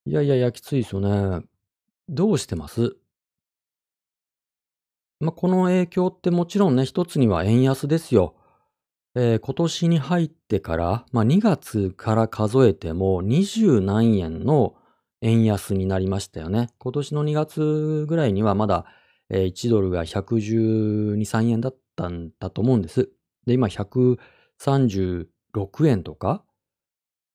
[0.06, 1.00] いやいやいや、きついですよ
[1.40, 1.46] ね。
[2.08, 2.96] どうしてます？
[5.20, 8.34] まあ、この影響ってもちろんね、一つには円安ですよ。
[9.16, 14.74] えー今年に入ってから、まあ、2月から数えても20何円の
[15.22, 16.68] 円安になりましたよね。
[16.78, 18.86] 今年の2月ぐらいにはまだ、
[19.30, 23.10] えー1ドルが112、3円だったんだと思うんです。
[23.46, 25.28] で、今136
[25.88, 26.44] 円とか、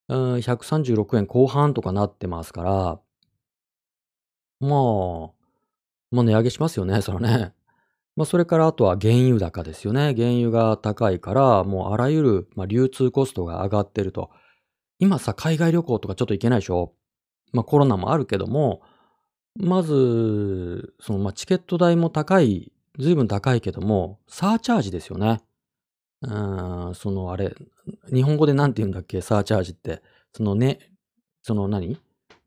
[0.09, 2.99] うん136円後半とかなってますから、
[4.59, 4.67] ま
[5.31, 5.31] あ、
[6.11, 7.53] まあ値上げしますよね、そらね。
[8.15, 10.13] まあそれからあとは原油高ですよね。
[10.15, 14.29] 原油が高いから、もうあらゆる、まあ、流通コストが上がってると。
[14.99, 16.93] 今さ、海外旅行とかちょっと行けないでしょ？
[17.51, 18.81] まあコロナもあるけども、
[19.55, 25.41] まず、そのまあチケット代も高い、ずいぶん高いけども、サーチャージですよね。
[26.21, 26.27] う
[26.91, 27.55] ん、そのあれ、
[28.13, 30.01] 日本語でなんて言うんだっけ、サーチャージって。
[30.31, 30.91] そのね、
[31.41, 31.97] その何？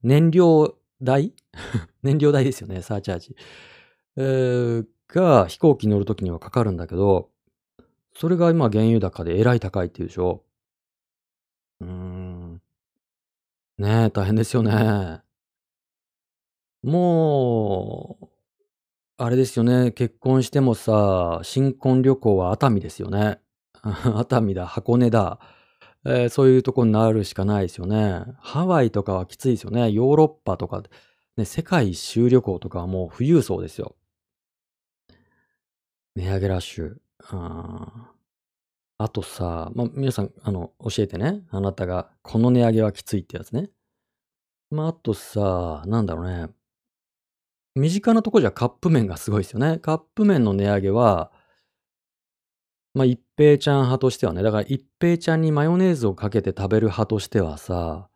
[0.03, 1.35] 燃料代？
[2.03, 3.37] 燃料代ですよね、サーチャージ。
[4.17, 7.31] えーが飛行機乗るときにはかかるんだけど、
[8.17, 10.45] それが今原油高でえらい高いっていうでしょ？
[11.81, 12.61] うーん。
[13.79, 15.23] ねえ、大変ですよね。
[16.83, 18.29] もう、
[19.19, 19.93] あれですよね。
[19.93, 23.41] 結婚してもさ、新婚旅行は熱海ですよね。
[24.17, 25.41] 熱海だ、箱根だ。
[26.07, 28.25] えーそういうとこになるしかないですよね。
[28.41, 29.91] ハワイとかはきついですよね。
[29.93, 30.83] ヨーロッパとか、
[31.37, 33.97] ね、世界一周旅行とかはもう富裕層ですよ。
[36.17, 36.97] 値上げラッシュ。
[37.29, 38.13] あ
[38.99, 41.43] あとさ、まあ、皆さん、あの、教えてね。
[41.51, 43.69] あなたが、この値上げはきついってやつね。
[44.71, 46.49] まあ、あとさ、なんだろうね。
[47.75, 49.79] 身近なとこじゃカップ麺がすごいですよね。
[49.79, 51.31] カップ麺の値上げは、
[52.95, 58.09] まあ、一平ちゃん派としてはね、だから一平ちゃんにマヨネーズをかけて食べる派としてはさ、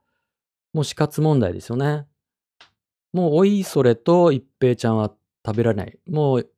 [0.72, 2.06] もう死活問題ですよね。
[3.12, 5.12] もうおいそれと一平ちゃんは
[5.44, 5.98] 食べられない。
[6.08, 6.50] もう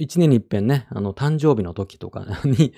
[0.00, 2.72] 一年に一遍ね、あの誕生日の時とかに、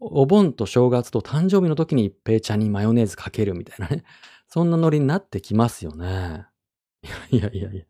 [0.00, 4.04] お盆と正月と誕生日の時に一平ちゃんにマヨネーズかけるみたいなね。
[4.48, 6.46] そんなノリになってきますよね。
[7.30, 7.84] いやいやいや、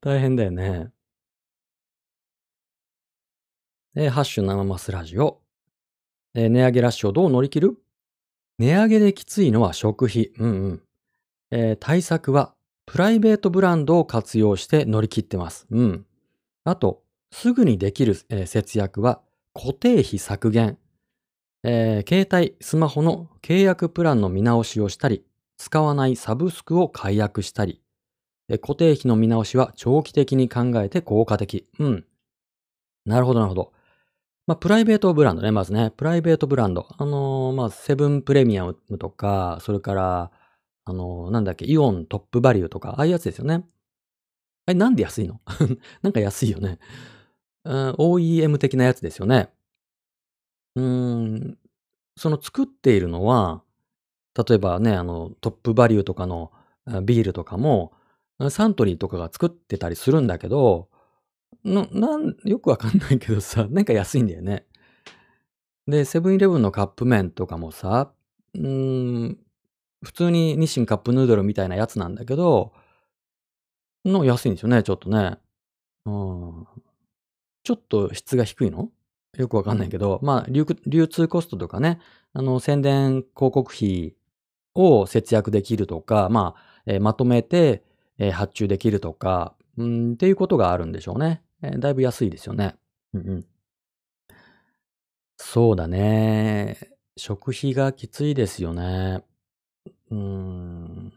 [0.00, 0.90] 大変だよね。
[3.96, 5.40] えーハッシュ生マスラジオ。
[6.34, 7.78] えー値上げラッシュをどう乗り切る？
[8.58, 10.30] 値上げできついのは食費。
[10.38, 10.82] うんうん。
[11.50, 12.54] えー対策は、
[12.86, 15.66] プライベートブランドを活用して乗り切ってます。
[15.70, 16.06] うん。
[16.64, 17.02] あと、
[17.32, 19.20] すぐにできる、えー節約は、
[19.54, 20.78] 固定費削減。
[21.64, 25.24] えー携帯、スマホの契約プランの見直しをしたり、
[25.58, 27.80] 使わないサブスクを解約したり、
[28.48, 31.66] えー固定費の見直しは長期的に考えて効果的。
[31.78, 32.04] うん。
[33.06, 33.72] なるほど、なるほど。
[34.46, 35.92] まあ、プライベートブランドね、まずね。
[35.96, 36.86] プライベートブランド。
[36.98, 40.32] あのーまあ、セブンプレミアムとか、それから、
[40.86, 43.64] あのーなんだっけ、イオントップバリューとか、ああいうやつですよね。
[44.66, 45.40] あれ、なんで安いの？
[46.02, 46.78] なんか安いよね。
[47.64, 49.50] うん OEM 的なやつですよね。
[50.76, 51.58] うん、
[52.16, 53.62] その作っているのは、
[54.36, 56.52] 例えばね、あの、トップバリューとかの
[57.02, 57.92] ビールとかも、
[58.50, 60.88] サントリーとかが作ってたりするんだけど、
[61.64, 64.66] な、なん、よくわかんないけどさ、 なんか安いんだよね。
[65.86, 68.12] で、セブンイレブンのカップ麺とかもさ、
[68.54, 69.38] うん、
[70.04, 72.72] 普通に日清カップヌードルみたいなやつなんだけど、
[74.04, 75.38] の安いんですよね、ちょっとね。
[76.06, 76.66] うん。
[77.62, 78.90] ちょっと質が低いの？
[79.36, 82.00] よくわかんないけど、まあ、流流通コストとかね、
[82.32, 84.14] あの、宣伝広告費
[84.74, 87.84] を節約できるとか、まあ、えーまとめて、
[88.18, 91.42] えー発注できるとか、うん、っていうことがあるんでしょうね。
[91.62, 92.74] えーだいぶ安いですよね。
[93.14, 93.46] うんうん。
[95.36, 96.76] そうだね。
[97.16, 99.22] 食費がきついですよね。
[100.10, 101.12] うーん。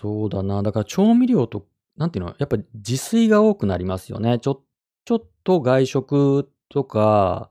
[0.00, 0.62] そうだな。
[0.62, 1.66] だから調味料と、
[1.96, 4.38] なんていうの、やっぱり自炊が多くなりますよね。
[4.38, 4.62] ちょ
[5.04, 7.50] ちょっと外食とか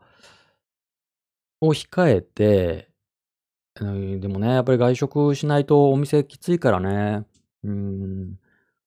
[1.60, 2.90] を控えて、
[3.76, 7.26] でもね、やっぱり外食しないとお店きついからね。
[7.64, 8.40] うん。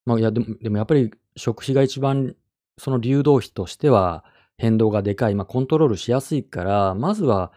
[0.04, 2.36] まあ、いや、でもでもやっぱり食費が一番
[2.78, 4.24] その流動費としては
[4.58, 7.52] 変動がでかい、まあ、コントロールしやすいから、まずは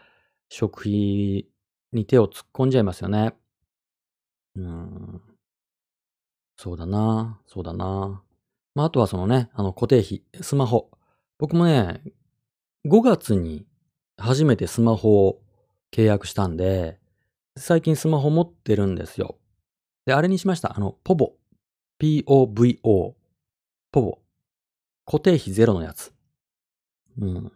[0.48, 1.48] 食費
[1.92, 3.34] に手を突っ込んじゃいますよね。
[4.56, 5.22] うん。
[6.56, 8.22] そうだな、そうだな。
[8.74, 10.90] まあ、あとはそのね、あの固定費、スマホ。
[11.38, 12.02] 僕もね、
[12.86, 13.66] 5月に
[14.16, 15.40] 初めてスマホを
[15.92, 16.98] 契約したんで、
[17.56, 19.36] 最近スマホ持ってるんですよ。
[20.06, 20.76] で、あれにしました。
[20.76, 21.34] あの、ポボ。
[21.98, 23.14] P-O-V-O。
[23.92, 24.18] ポボ。
[25.06, 26.12] 固定費ゼロのやつ。
[27.20, 27.34] うん。
[27.44, 27.50] で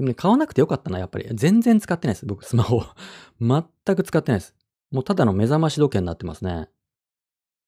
[0.00, 1.28] もね、買わなくてよかったな、やっぱり。
[1.32, 2.26] 全然使ってないです。
[2.26, 2.82] 僕、スマホ。
[3.40, 3.62] 全
[3.96, 4.54] く使ってないです。
[4.90, 6.68] もうただの目覚まし時計になってますね。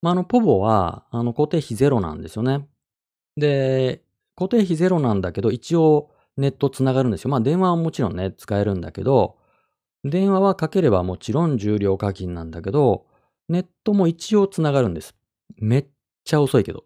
[0.03, 2.69] まあ、あの、ポボは、あの、固定費ゼロなんですよね。
[3.37, 4.05] で、
[4.39, 7.31] 固定費ゼロなんだけど、一応ネットつながるんですよ。
[7.31, 9.37] まあ、電話はもちろんね、使えるんだけど、
[10.05, 13.05] 電話はかければもちろん重量課金なんだけど、
[13.49, 15.17] ネットも一応つながるんです。
[15.57, 15.87] めっ
[16.23, 16.85] ちゃ遅いけど。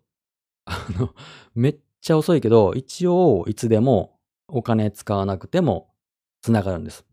[0.64, 1.14] あの、
[1.54, 5.92] めっちゃ遅いけど、一応いつでもお金使わなくても
[6.40, 7.04] つながるんです。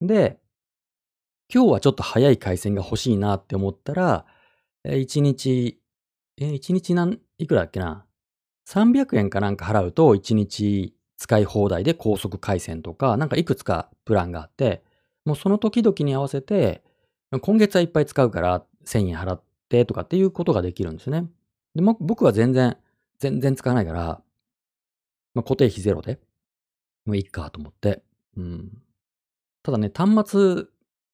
[0.00, 0.40] で、
[1.54, 4.26] 今日はちょっと早い回線が欲しいなって思ったら、
[4.84, 5.80] え、1日、
[6.38, 8.06] え、1日なんいくらだっけな？
[8.68, 14.82] 300円かなんか払うと1日使い放題で高速回線とか、なんかいくつかプランがあって、
[15.24, 16.82] もうその時々に合わせて、
[17.42, 21.28] 今月はいっぱい使うから1000円払ってとかっていうことができるんですね。
[21.74, 22.76] でも僕は全然、
[23.18, 24.22] 全然使わないから、
[25.34, 26.18] まあ、固定費ゼロで、
[27.04, 28.02] もういいかと思って。
[28.36, 28.82] うん。
[29.62, 30.64] ただね、端末、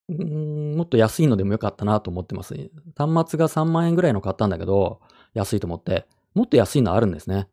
[0.09, 2.55] もっと安いのでもよかったなと思ってます。
[2.97, 5.01] 端末が3万円ぐらいの買ったんだけど、
[5.34, 6.07] 安いと思って、
[6.37, 7.49] もっと安いのあるんですね。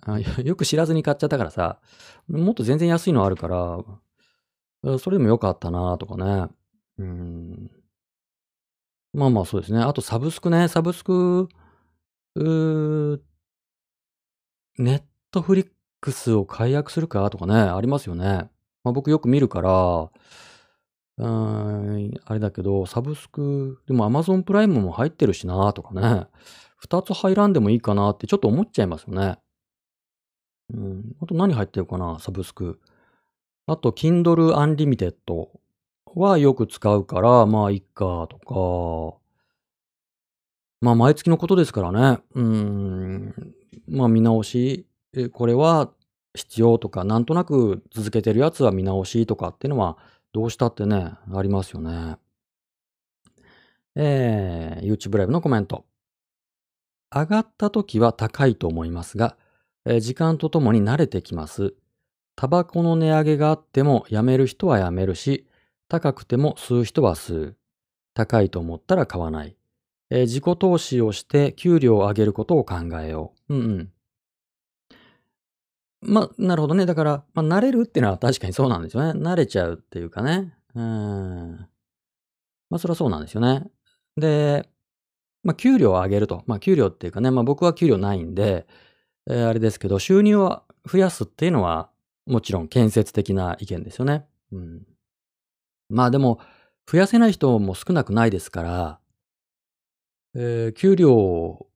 [0.00, 1.80] あよ よく知らずに買っちゃったからさ、
[2.26, 3.78] もっと全然安いのあるから、
[4.84, 6.48] あそれでもよかったなとかね。
[6.98, 7.70] うーん。
[9.12, 9.78] まあまあそうですね。
[9.78, 11.48] あとサブスクね、サブスク、
[12.34, 13.20] うー
[14.78, 15.66] ネットフリッ
[16.00, 18.50] クスを解約するかとかね、ありますよね。
[18.82, 20.10] まあ僕よく見るから、
[21.18, 26.26] うーん、あれだけど、サブスク、でも Amazon プライムも入ってるしなとかね。
[26.88, 29.38] 2つ入らんでもいいかなってちょっと思っちゃいますよね。
[30.74, 31.16] うん。
[31.22, 32.80] あと何入ってるかな、サブスク。
[33.66, 35.14] あと Kindle Unlimited
[36.14, 39.18] はよく使うから、まあいっかとか。
[40.80, 42.20] まあ毎月のことですからね。
[42.34, 43.54] うん。
[43.88, 45.92] まあ見直し、え、これは
[46.34, 49.98] 必要とか、なんとなく続けてるやつは見直しとかっていうのは、
[50.32, 52.16] どうしたってね、ありますよね。
[53.94, 55.84] えー、YouTube ライブのコメント。
[57.14, 59.36] 上がった時は高いと思いますが、
[59.84, 61.74] えー時間とともに慣れてきます。
[62.36, 65.46] タバコの値上げがあってもやめる人はやめるし、
[65.88, 67.56] 高くても吸う人は吸う。
[68.14, 69.56] 高いと思ったら買わない。
[70.10, 73.54] えー自己投資をして給料を上げることを考えよう。
[73.54, 73.92] うんうん。
[76.02, 76.84] まあ、なるほどね。
[76.84, 79.18] だから、まあ、慣れるっていうのは確かにそうなんですよね。
[79.20, 80.52] 慣れちゃうっていうかね。
[80.74, 81.68] うん。
[82.70, 83.64] まあ、それはそうなんですよね。
[84.16, 84.68] で、
[85.44, 86.44] まあ、給料を上げると。
[86.46, 88.66] まあ、給料っていうかね、まあ、僕は給料ないんで、
[89.28, 91.90] えーあれですけど、収入を増やすっていうのは、
[92.26, 94.26] もちろん建設的な意見ですよね。
[94.52, 94.86] うん。
[95.88, 96.40] まあでも、
[96.90, 99.00] 増やせない人も少なくないですから、
[100.34, 101.66] えー給料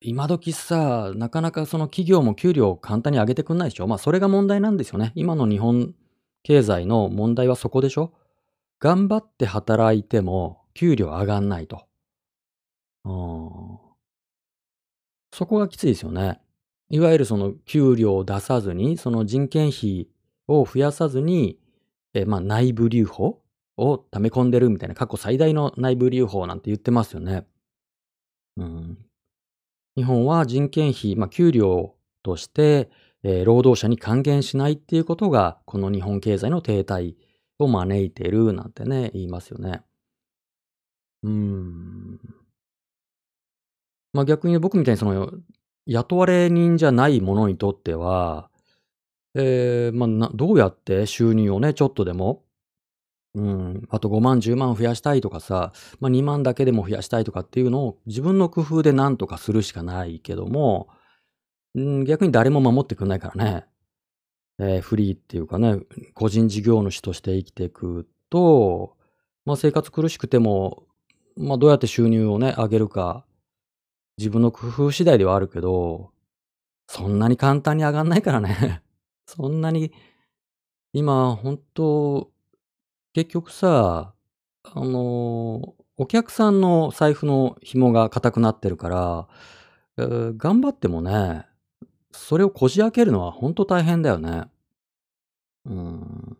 [0.00, 3.86] 今時さ、なかなかその企業も給料を簡単に上げてくんないでしょ。
[3.86, 5.12] まあそれが問題なんですよね。
[5.14, 5.94] 今の日本
[6.42, 8.12] 経済の問題はそこでしょ。
[8.80, 11.86] 頑張って働いても給料上がんないと。
[13.04, 13.78] うん。
[15.32, 16.40] そこがきついですよね。
[16.90, 20.08] いわゆるその給料を出さずに、その人件費
[20.46, 21.58] を増やさずに、
[22.14, 23.42] え、まあ内部留保
[23.78, 27.46] を溜め込んでるみたいな、過去最大の内部留保なんて言ってますよね。
[28.56, 28.98] うん。
[29.96, 32.90] 日本は人件費、まあ給料として、
[33.24, 37.14] えー労働者に還元しないっていうことが、この日本経済の停滞
[37.58, 39.82] を招いているなんてね、言いますよね。
[41.22, 42.41] うん。
[44.12, 45.32] まあ逆に僕みたいにその
[45.86, 48.50] 雇われ人じゃない者にとっては、
[49.34, 52.44] ええ、ま、などうやって収入をね、ちょっとでも、
[53.34, 60.88] うん、あと5万、10万増やしたいとかさ、まあ、2万だけでも増やしたいとかっていうのを自分の工夫でなんとかするしかないけども、
[61.74, 63.66] うん、逆に誰も守ってくんないからね。
[64.58, 65.80] ええ、フリーっていうかね、
[66.14, 68.96] 個人事業主として生きていくと、
[69.46, 70.84] まあ、生活苦しくても、
[71.36, 73.24] まあ、どうやって収入をね、上げるか、
[74.18, 76.12] 自分の工夫次第ではあるけど、
[76.86, 78.82] そんなに簡単に上がんないからね。
[79.26, 79.92] そんなに、
[80.92, 82.30] 今ほんと、
[83.14, 84.14] 結局さ、
[84.64, 89.28] あの、お客さんの財布の紐が固くなってるから、
[89.98, 91.46] ええ、頑張ってもね、
[92.12, 94.44] それをこじ開けるのはほんと大変だよね。
[95.66, 96.36] うん。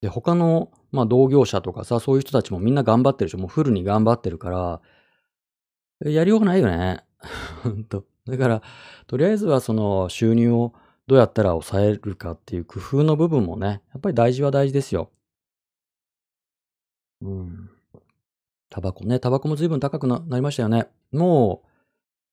[0.00, 4.80] で、他の、まあ、同業者とかさ、そういう人たちもみんな頑張ってるし、もうフルに頑張ってるから、
[6.04, 7.04] やりようがないよね。
[7.62, 8.04] ほんと。
[8.26, 8.62] だから、
[9.06, 10.74] とりあえずはその収入を
[11.06, 15.10] どうやったら抑えるかっていう工夫の部分もね、やっぱり大事は大事ですよ。
[17.22, 17.70] うん。
[18.68, 20.88] タバコね、タバコも随分高くなりましたよね。
[21.12, 21.68] もう、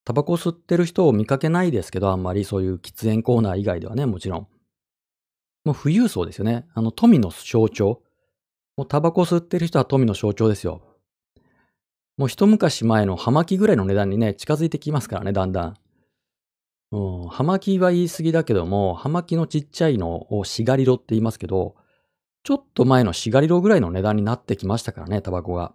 [0.04, 4.48] タバコ吸ってる人を見かけないですけど、あんまりそういう喫煙コーナー以外ではね、もちろん。
[5.64, 6.66] もう富裕層ですよね。
[6.74, 8.02] あの富の象徴。
[8.76, 10.82] もうタバコ吸ってる人は富の象徴ですよ。
[12.16, 15.74] もう一昔前の葉巻ぐらいの値段にね、近づいてきますからね、だんだん。
[16.92, 21.74] うん、葉巻は言い過ぎだけども、葉巻のちっちゃいのをシガリロって言いますけど、
[22.44, 25.74] ちょっと前のシガリロぐらいの値段になってきましたからね、タバコが。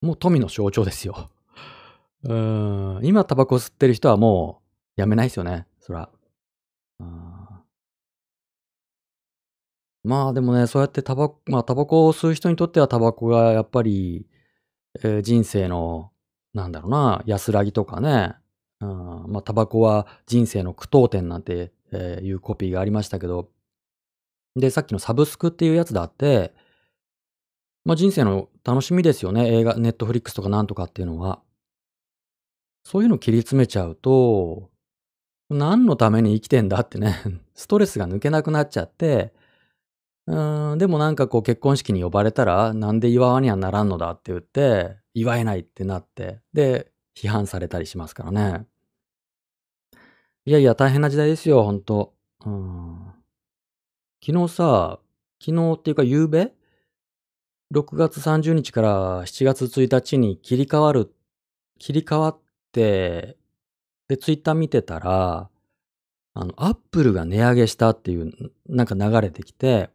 [0.00, 1.30] もう富の象徴ですよ。
[2.24, 4.62] うーん、今タバコ吸ってる人はも
[4.96, 6.10] うやめないですよね、そら。
[10.04, 14.26] まあ、でもね、そうやってタバコまあ、タバコを吸う人にとってはタバコがやっぱり、
[15.02, 16.12] ええ、人生の、
[16.52, 18.34] なんだろうな、安らぎとかね、
[18.80, 23.50] うん、ま、タバコは人生の句読点なんて、ええ、いうコピーがありましたけど。
[24.56, 26.54] で、さっきのサブスクっていうやつだって、
[27.84, 31.42] まあ、人生の楽しみですよね、映画、ネットフリックスとかなんとかっていうのは。
[32.84, 34.70] そういうの切り詰めちゃうと、
[35.50, 37.16] 何のために生きてんだってね、
[37.54, 39.32] ストレスが抜けなくなっちゃって、
[40.26, 48.66] うん、でもなんかこう結婚式に呼ばれたら、なんで祝わにゃならんのだって言って、祝えないってなって、で、批判されたりしますからね。
[50.46, 52.14] いやいや、大変な時代ですよ、ほんと。
[54.24, 54.98] 昨日さ、
[55.40, 56.52] 昨日っていうか夕べ
[57.72, 61.14] ？6月30日から7月1日に切り替わる
[61.78, 62.38] 切り替わっ
[62.72, 63.36] て、
[64.08, 65.50] で、ツイッター見てたら、
[66.34, 68.32] あの、アップルが値上げしたっていう、
[68.68, 69.90] なんか流れてきて、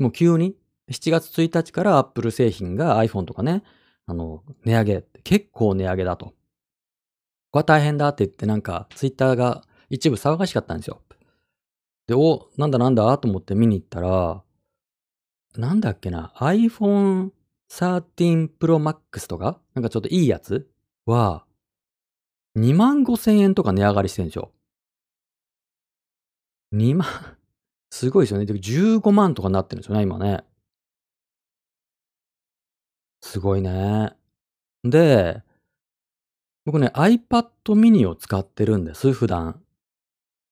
[0.00, 0.56] もう急に、
[0.90, 3.62] 7月1日からアップル製品が iPhone とかね、
[4.06, 6.34] あの、値上げ、結構値上げだと。
[7.52, 11.02] これは大変だって言ってなんかツイッターが一部騒がしかったんですよ。
[12.06, 14.42] で、お、なんだなんだと思って見に行ったら、
[15.56, 17.30] なんだっけな、iPhone
[17.68, 20.68] 13 Pro Max とか、なんかちょっといいやつ
[21.06, 21.44] は、
[22.56, 24.52] 25000円とか値上がりしてるんですよ。
[26.72, 27.06] 2万
[27.90, 28.46] すごいですよね。
[28.46, 30.44] で、15万とかなってるんですよね、今ね。
[33.20, 34.12] すごいね。
[34.84, 35.42] で、
[36.64, 39.62] 僕ね、iPad mini を使ってるんです、普段。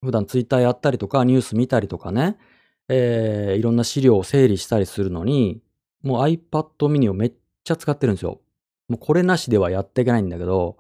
[0.03, 2.39] 普段ツイッターやったりとか、ニュース見たりとかね、
[2.89, 5.63] ええ、いろんな資料を整理したりするのに、
[6.03, 7.33] もう iPad mini をめっ
[7.65, 8.41] ちゃ使ってるんですよ。
[8.89, 10.77] もうこれなしではやっていけないんだけど、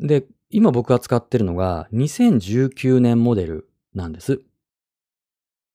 [0.00, 4.40] で、今僕が使ってるのが2019年モデルなんです。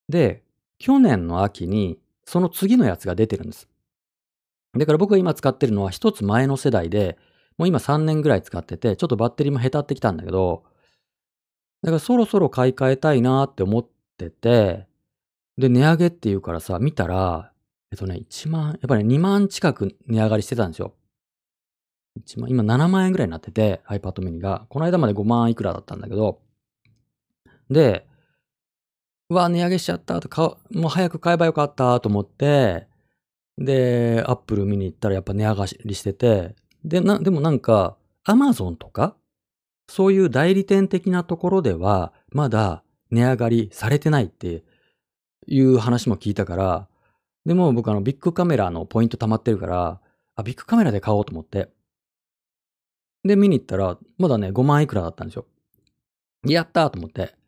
[0.10, 0.44] で、
[0.80, 3.70] 去年の秋にその次のやつが出てるんです。
[4.78, 7.18] だから僕が今使ってるのは一つ前の世代で、
[7.58, 10.64] もう今3年ぐらい使ってて、ちょっとバッテリーもへたってきたんだけど、
[11.82, 13.88] だからそろそろ買い替えたいなって思っ
[14.18, 14.88] てて、
[15.58, 17.52] で、値上げっていうからさ、見たら、
[17.92, 20.94] えっとね、1万、やっぱり2万近く値上がりしてたんですよ。
[22.20, 24.66] 1万、今7万円ぐらいになってて、iPad mini が。
[24.70, 26.42] この間まで5万いくらだったんだけど、
[27.70, 28.08] で、
[29.30, 32.88] うわ、値上げしちゃったと、もう早く買えばよかったと思って、
[33.60, 39.16] で、Apple 見に行ったらやっぱ値上がりしてて、で、なでもなんか、Amazon とか、
[39.88, 44.64] そういう代理店的なところでは、まだ値上がりされてないって
[45.48, 46.88] いう話も聞いたから、
[47.46, 50.02] でも僕あのビッグカメラのポイント貯まってるから、
[50.36, 51.70] あ、ビッグカメラで買おうと思って。
[53.24, 55.46] で、見に行ったら、まだね、5万いくらだったんですよ。
[56.48, 57.39] やったーと思って。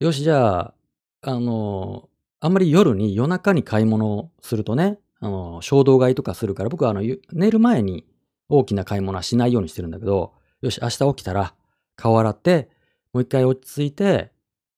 [0.00, 0.74] よし、じゃあ、
[1.20, 2.08] あの、
[2.40, 7.02] あんまり夜に夜中に買い物をするとね、あの、衝動買いとかするから、僕はあの、
[7.32, 8.06] 寝る前に
[8.48, 10.32] 大きな買い物はしないようにしてるんだけど、
[10.62, 11.54] よし、明日起きたら
[11.96, 12.70] 顔洗って、
[13.12, 14.32] もう一回落ち着いて、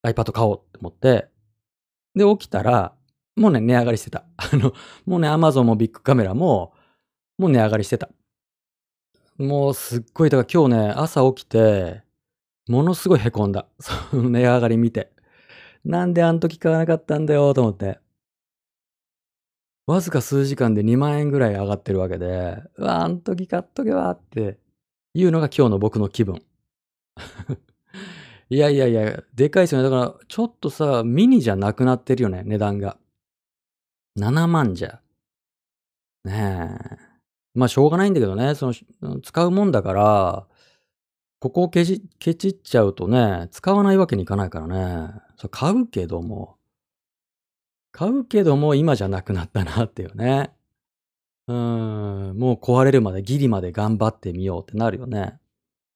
[0.05, 1.29] iPad 買おうって思って、
[2.17, 2.93] で、起きたら、
[3.37, 4.25] もうね、値上がりしてた。
[4.37, 4.73] あの、
[5.07, 6.75] もうね、Amazon もビッグカメラも、
[7.39, 8.09] もう値上がりしてた。
[9.39, 12.03] もうすっごい、だから今日ね、朝起きて、
[12.69, 13.67] ものすごい凹んだ。
[13.79, 15.12] その値上がり見て。
[15.85, 17.99] なんであの時買わなかったんだよと思って。
[19.87, 24.59] わずか数時間で2万円ぐらい上がってるわけで、うわ、あの時買っとけばって
[25.15, 26.43] いうのが今日の僕の気分。
[28.49, 29.91] いやいやいや、でかいですよね。
[29.91, 32.99] だから、ちょっとさ、ミニじゃなくなってるよね、値段が。
[34.19, 35.01] 7万じゃ。
[36.25, 37.13] ねえ。
[37.55, 40.47] まあ、しょうがないんだけどね、その、使うもんだから、
[41.41, 45.13] ここをケチケチっちゃうとね、使わないわけにいかないからね。
[45.43, 46.57] そう買うけども、
[47.91, 50.53] 買うけども今じゃなくなったなっていうね。
[51.49, 55.41] うん、もう壊れるまでギリまで頑張ってみようってなるよね。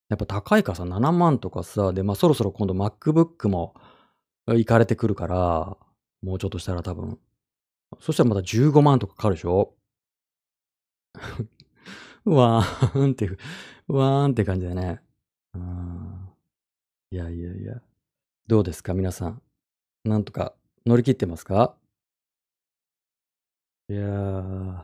[0.09, 3.75] やっぱ高いからさ、7万とかさ、で、まあそろそろ今度 MacBook も
[4.49, 5.77] 行かれてくるから、
[6.23, 7.21] もうちょっとしたら多分。
[8.01, 9.77] そしたらまた15万とかかかるでしょ
[12.27, 13.31] わーんって、
[13.87, 15.01] わーんって感じだね。
[15.55, 16.31] うん。
[17.13, 17.81] いやいやいや。
[18.49, 18.95] どうですか？
[18.95, 19.43] 皆さん。
[20.05, 20.55] なんとか
[20.87, 21.75] 乗り切ってますか？
[23.89, 24.83] いやー。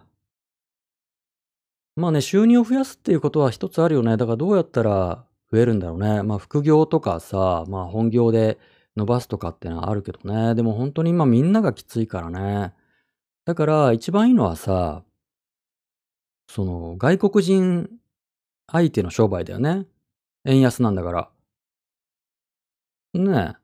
[1.95, 4.17] まあね、収入を増やすっていうことは一つあるよね。
[4.17, 6.25] だからどうやったら増えるんだろうね。
[6.25, 8.59] まあ副業とかさ、まあ本業で
[8.97, 10.57] 伸ばすとかってのはあるけどね。
[10.57, 12.75] でも本当に今みんながきついからね。
[13.45, 15.05] だから一番いいのはさ、
[16.49, 17.91] その外国人
[18.71, 19.87] 相手の商売だよね。
[20.47, 21.29] 円安なんだから。
[23.15, 23.57] ね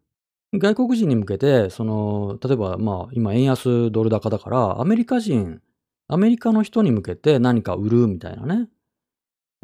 [0.54, 0.58] え。
[0.58, 5.60] 外国人に向けて、その、例えばまあ今円安ドル高だから、アメリカ人、
[6.08, 8.68] アメリカの人に向けて何か売るみたいなね。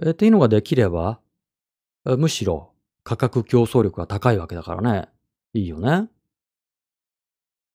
[0.04, 1.20] えっていうのができれば、
[2.04, 2.72] むしろ
[3.04, 5.08] 価格競争力が高いわけだからね。
[5.54, 6.08] いいよね。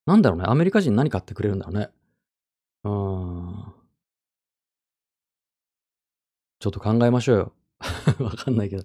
[0.05, 0.45] なんだろうね。
[0.47, 1.89] アメリカ人何買ってくれるんだろうね。
[2.85, 2.91] うー
[3.71, 3.73] ん。
[6.59, 7.53] ちょっと考えましょうよ。
[8.19, 8.83] わかんないけど。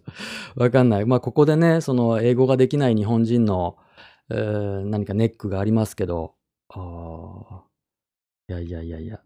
[0.57, 1.07] わかんない。
[1.07, 3.77] まあここでね、その英語ができない日本人の、
[4.31, 6.35] えー何かネックがありますけど、
[6.69, 7.65] ああ。
[8.49, 9.21] いやいやいやいや。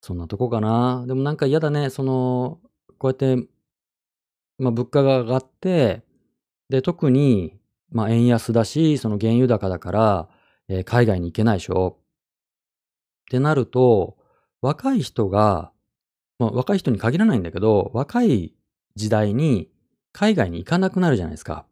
[0.00, 1.04] そんなとこかな。
[1.06, 1.90] でもなんか嫌だね。
[1.90, 2.60] その、
[2.98, 3.48] こうやって、
[4.58, 6.02] まあ物価が上がって、
[6.68, 7.58] で、特に、
[7.90, 10.28] まあ円安だし、その原油高だから、
[10.68, 11.98] えー海外に行けないでしょ。
[11.98, 14.18] ってなると、
[14.60, 15.72] 若い人が、
[16.38, 18.54] まあ若い人に限らないんだけど、若い
[18.94, 19.70] 時代に
[20.12, 21.66] 海外に行かなくなるじゃないですか。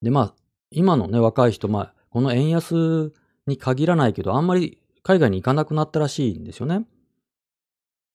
[0.00, 0.34] で、まあ、
[0.70, 3.12] 今のね、若い人、まあ、この円安
[3.46, 6.86] に限らないけど、あんまり海外に行かなくなったらしいんですよね。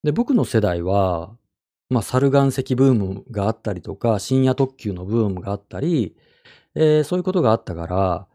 [0.04, 1.36] で、僕の世代は、
[1.90, 6.16] まあ、猿岩石ブームがあったりとか、深夜特急のブームがあったり、
[6.76, 8.28] えーそういうことがあったから、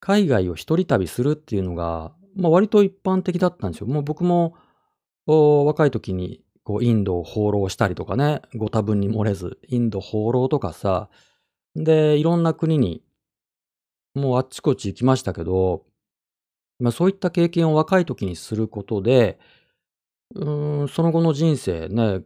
[0.00, 3.86] 海外を一人旅するっていうのが、まあ、割と一般的だったんですよ。
[3.86, 4.54] もう僕も、
[5.26, 11.08] お若い時に、こう、インドを放浪したりとかね、ご多分に漏れず、インド放浪とかさ、
[11.74, 13.02] で、いろんな国に、
[14.14, 15.86] もうあっちこっち行きましたけど、
[16.78, 19.38] まあそういった経験を若い時にすることで、
[20.34, 22.20] うん、その後の人生ね、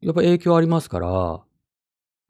[0.00, 1.44] やっぱ影響ありますから、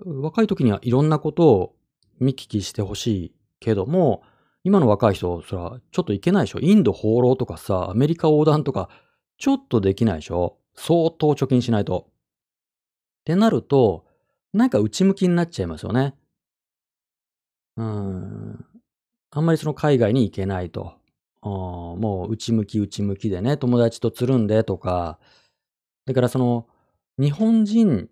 [0.05, 1.77] 若い時にはいろんなことを
[2.21, 4.23] 見聞きしてほしいけども、
[4.65, 6.59] 今の若い人、そら、ちょっといけないでしょ。
[6.61, 8.91] インド放浪とかさ、アメリカ横断とか、
[9.39, 10.59] ちょっとできないでしょ。
[10.77, 12.07] 相当貯金しないと。
[12.09, 12.13] っ
[13.25, 14.05] てなると、
[14.53, 16.15] なんか内向きになっちゃいますよね。
[17.77, 18.65] うん。
[19.31, 20.95] あんまりその海外に行けないと。
[21.43, 25.19] もう内向き内向きでね、友達とつるんでとか。
[26.07, 26.67] だからその、
[27.19, 28.09] 日本人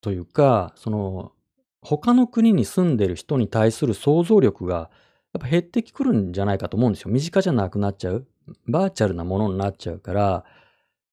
[0.00, 1.32] というか、その、
[1.80, 4.90] 他の国に住んでる人に対する想像力が、
[5.32, 7.10] やっぱ減ってくるんじゃないかと思うんですよ。
[7.10, 8.26] 身近じゃなくなっちゃう。
[8.66, 10.44] バーチャルなものになっちゃうから、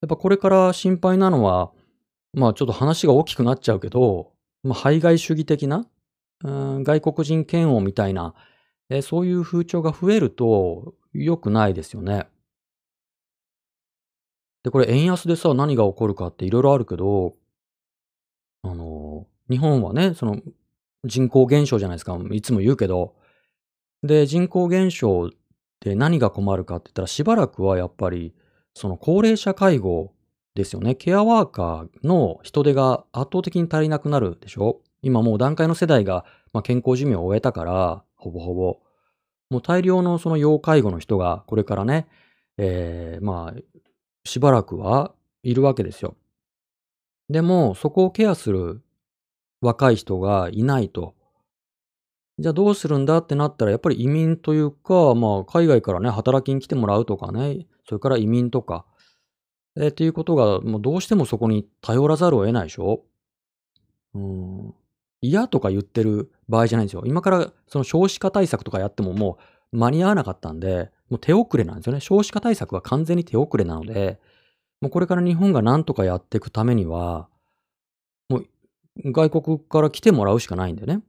[0.02, 1.72] やっぱこれから心配なのは、
[2.32, 4.32] まあちょっと話が大きくなっちゃうけど、
[4.62, 5.86] まあ排外主義的な、
[6.42, 8.34] うん外国人嫌悪みたいな、
[8.88, 12.26] えそういう風潮が増えると良くないですよね。
[14.62, 17.36] で、これ円安でさ、何が起こるかっていろいろあるけど、
[18.62, 20.38] あの、日本はね、その
[21.04, 22.18] 人口減少じゃないですか。
[22.30, 23.14] いつも言うけど。
[24.02, 25.30] で、人口減少
[25.80, 28.34] で何が困るかって言ったら、しばらくはやっぱり、
[28.80, 30.14] その高齢者介護
[30.54, 30.94] ですよね。
[30.94, 34.80] ケアワーカーの人手が圧倒的に足りなくなるでしょ？
[35.02, 36.24] 今もう段階の世代が、
[36.54, 38.78] まあ、健康寿命を終えたから、ほぼほぼ。
[39.50, 42.08] もう大量のその要介護の人がこれからね、
[42.56, 43.60] えーまあ、
[44.24, 45.12] しばらくは
[45.42, 46.16] いるわけですよ。
[47.28, 48.80] でも、そこをケアする
[49.60, 51.14] 若い人がいないと。
[52.40, 58.86] じゃあどうするんだってなったら、やっぱり移民というか、まあ、海外からね、働きに来てもらうとかね、それから移民とか、
[59.76, 63.04] えーっていうことが、もうどうしてもそこに頼らざるを得ないでしょ？
[64.14, 64.74] うん。
[65.20, 67.02] 嫌とか言ってる場合じゃないんですよ。
[67.04, 69.38] 今からその少子化対策とかやってもも
[69.72, 72.00] う間に合わなかったんで、もう手遅れなんですよね。
[72.00, 74.18] 少子化対策は完全に手遅れなので、
[74.80, 77.28] もうこれから日本が何とかやっていくためには、
[78.30, 78.46] もう
[79.12, 81.02] 外国から来てもらうしかないんだよね。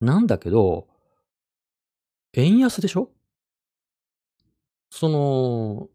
[0.00, 0.86] なんだけど、
[2.34, 3.10] 円安でしょ？
[4.90, 5.88] その、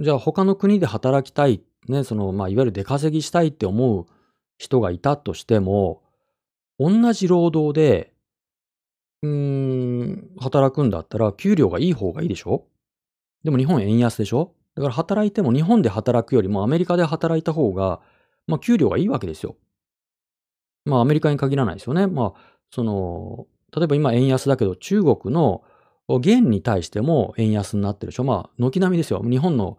[0.00, 4.06] じゃあ他の国で働きたい、ね、その、まあ、いわゆる出稼ぎしたいって思う
[4.58, 6.02] 人がいたとしても、
[6.78, 8.12] 同じ労働で、
[9.22, 12.66] うーん、働くんだったら給料がいい方がいいでしょ？
[13.44, 14.54] でも日本円安でしょ？
[14.74, 18.00] だから働いても日本で働くよりもアメリカで働いた方が、
[18.46, 19.56] まあ給料がいいわけですよ。
[20.84, 22.06] まあアメリカに限らないですよね。
[22.06, 23.46] まあ、その、
[23.76, 25.62] 例えば今円安だけど中国の
[26.08, 29.22] 元に対しても円安になってるでしょまあ、軒並みですよ。
[29.22, 29.78] 日本の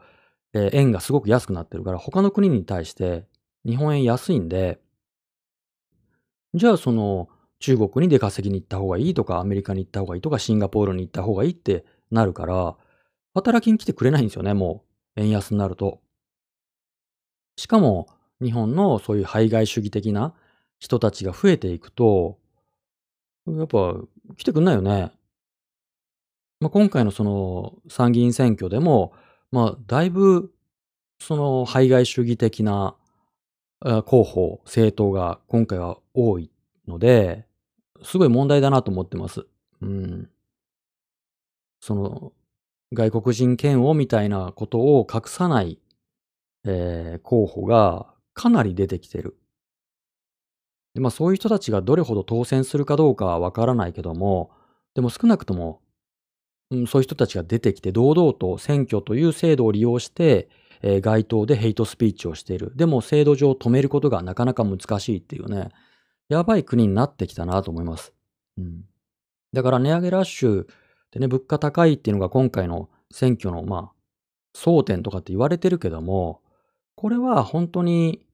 [0.54, 3.26] 円がすごく安くなってるから、他の国に対して
[3.66, 4.80] 日本円安いんで、
[6.54, 7.30] じゃあその
[7.60, 12.76] 中国に出稼ぎに行った方がいいとか、アメリカに行った方がいいとか、シンガポールに行った方がいいってなるから、
[13.34, 14.84] 働きに来てくれないんですよね、も
[15.16, 15.22] う。
[15.22, 16.02] 円安になると。
[17.58, 18.08] しかも、
[18.42, 20.34] 日本のそういう排外主義的な
[20.80, 22.38] 人たちが増えていくと、
[23.48, 23.96] やっぱ
[24.38, 25.12] 来てくんないよね。
[26.60, 29.14] まあ、今回のその参議院選挙でも、
[29.52, 30.54] まあ、だいぶ、
[31.20, 32.96] その排外主義的な
[34.06, 36.50] 候補、政党が今回は多い
[36.88, 37.46] ので、
[38.04, 39.46] すごい問題だなと思ってます。
[39.82, 40.30] うん。
[41.82, 42.34] その、
[42.94, 45.80] 外国人嫌悪みたいなことを隠さない、
[46.66, 49.38] えー候補がかなり出てきてる。
[50.94, 54.52] でまあそういう人たちがどれほど当選するかどうかはわからないけども、
[54.94, 55.82] でも少なくとも、
[56.72, 60.50] うん、そういう人たちが出てきて堂々と選挙という制度を利用して、
[60.82, 62.74] えー街頭でヘイトスピーチをしている。
[62.76, 65.70] でも制度上止めることがなかなか難しいっていうね、
[66.30, 68.14] やばい国になってきたなと思います。
[68.58, 68.86] うん。
[69.54, 70.68] だから値上げラッシュ
[71.12, 76.42] でね、物価高いっていうのが今回の選挙の、まあ、争点とかって言われてるけども、
[76.96, 78.26] これは本当に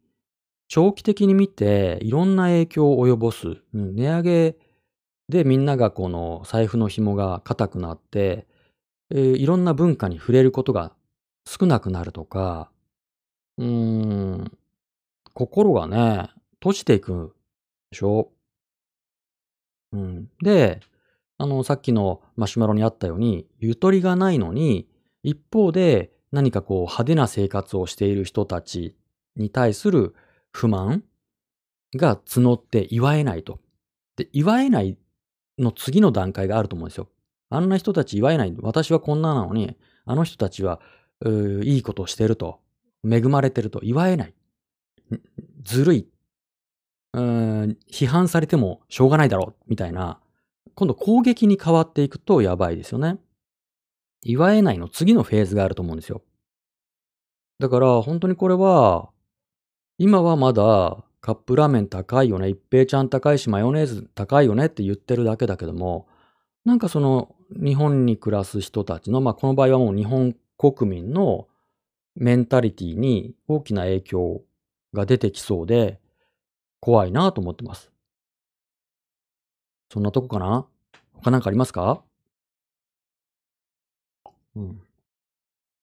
[0.70, 3.58] 長期的に見ていろんな影響を及ぼす。
[3.74, 4.58] うん、値上げ
[5.28, 8.48] でみんながこの財布の紐が硬くなって、
[9.12, 10.94] えーいろんな文化に触れることが
[11.46, 12.72] 少なくなるとか、
[13.58, 14.52] うーん、
[15.34, 16.30] 心がね、
[16.60, 17.34] 閉じていく
[17.91, 18.32] でしょ？
[19.91, 20.30] うん。
[20.44, 20.82] で、
[21.40, 24.88] あの、さっきのマシュマロにあったように、ゆとりがないのに、
[25.24, 28.96] 一方で何かこう派手な生活をしている人たち
[29.36, 30.14] に対する
[30.52, 31.04] 不満
[31.96, 33.60] が募って祝えないと。
[34.16, 34.98] で、祝えない
[35.58, 37.10] の次の段階があると思うんですよ。
[37.50, 38.56] あんな人たち祝えない。
[38.62, 40.82] 私はこんななのに、あの人たちは、
[41.64, 42.60] いいことをしてると。
[43.10, 43.80] 恵まれてると。
[43.84, 44.34] 祝えない。
[45.64, 46.08] ずるい。
[47.14, 49.64] 批判されてもしょうがないだろう。
[49.68, 50.22] みたいな。
[50.76, 53.18] 今度攻撃に変わっていくとやばいですよね。
[54.24, 56.22] 祝えないの次のフェーズがあると思うんですよ。
[57.60, 59.10] だから本当にこれは、
[60.02, 64.68] 今はまだカップラーメン高いよね、一平ちゃん高いしマヨネーズ高いよね。
[64.68, 66.08] って言ってるだけだけども、
[66.64, 71.50] なんかその日本に暮らす人たちの、まあこの場合はもう日本国民の
[72.16, 74.42] メンタリティに大きな影響
[74.94, 76.00] が出てきそうで、
[76.80, 77.92] 怖いなと思ってます。
[79.92, 80.66] そんなとこかな？
[81.12, 82.02] 他なんかありますか？
[84.56, 84.82] うん。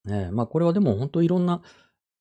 [0.07, 1.61] ねえ、まあこれはでも本当いろんな、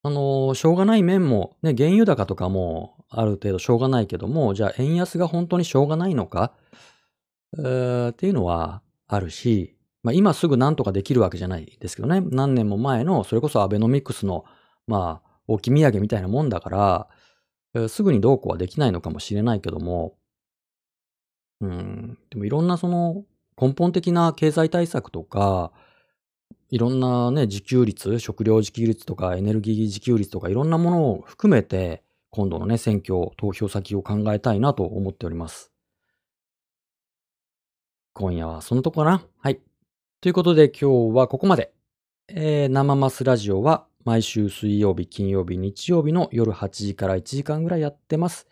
[0.05, 6.53] あのしょうがない面も、ね、原油高とかもある程度しょうがないけども、じゃあ円安が本当にしょうがないのか、
[7.57, 14.45] えーっていうのはあるし、まあ今すぐなんとかできるわけじゃないですけどね、何年も前の、それこそアベノミクスの、
[14.85, 17.07] まあ、置き土産みたいなもんだから、
[17.73, 20.13] えーすぐにどうこうはできないのかもしれないけども、
[21.61, 23.23] うん、でもいろんなその
[23.59, 25.71] 根本的な経済対策とか、
[26.75, 35.71] いろんなね、自給率、食料自給率とかエネルギー自給率とかいろんなものを含めて、今度のね、選挙、投票先を考えたいなと思っております。
[38.11, 39.25] 今夜はそのとこかな？
[39.39, 39.61] はい。
[40.19, 41.71] ということで今日はここまで。
[42.27, 48.49] えー生マスラジオは毎週水曜日、金曜日、日曜日の夜8時から1時間ぐらいやってます。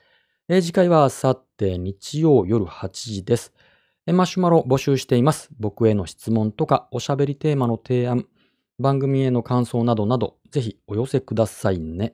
[0.47, 3.51] えー次回はあさって日曜夜8時です。
[4.11, 5.49] マシュマロ募集しています。
[5.59, 8.25] 僕への質問とかおしゃべりテーマの提案、
[8.77, 12.13] 番組への感想などなど、ぜひお寄せくださいね。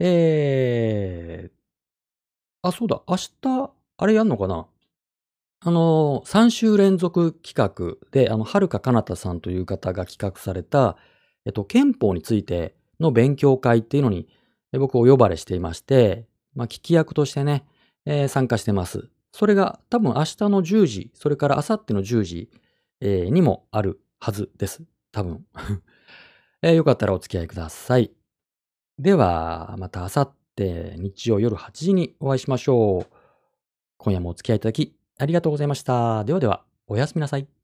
[0.00, 4.66] えー、あ、そうだ、明日、あれやんのかな？
[5.60, 10.96] あの、3週連続企画で、あの、はるかかなたさんという方が企画された、
[11.46, 14.28] えっと、憲法についての勉強会っていうのに、
[14.72, 17.64] 僕お呼ばれしていまして、まあ、聞き役としてね、
[18.04, 19.08] えー、参加してます。
[19.32, 22.50] それが多分明日の10時、それから明後日の10時、
[23.00, 24.82] えー、にもあるはずです。
[25.12, 25.44] 多分。
[26.62, 28.10] えー、よかったらお付き合いください。
[28.98, 33.14] では、また明後日日曜夜8時にお会いしましょう。
[33.96, 36.24] 今夜もお付き合いいただきありがとうございました。
[36.24, 37.57] ではでは、おやすみなさい。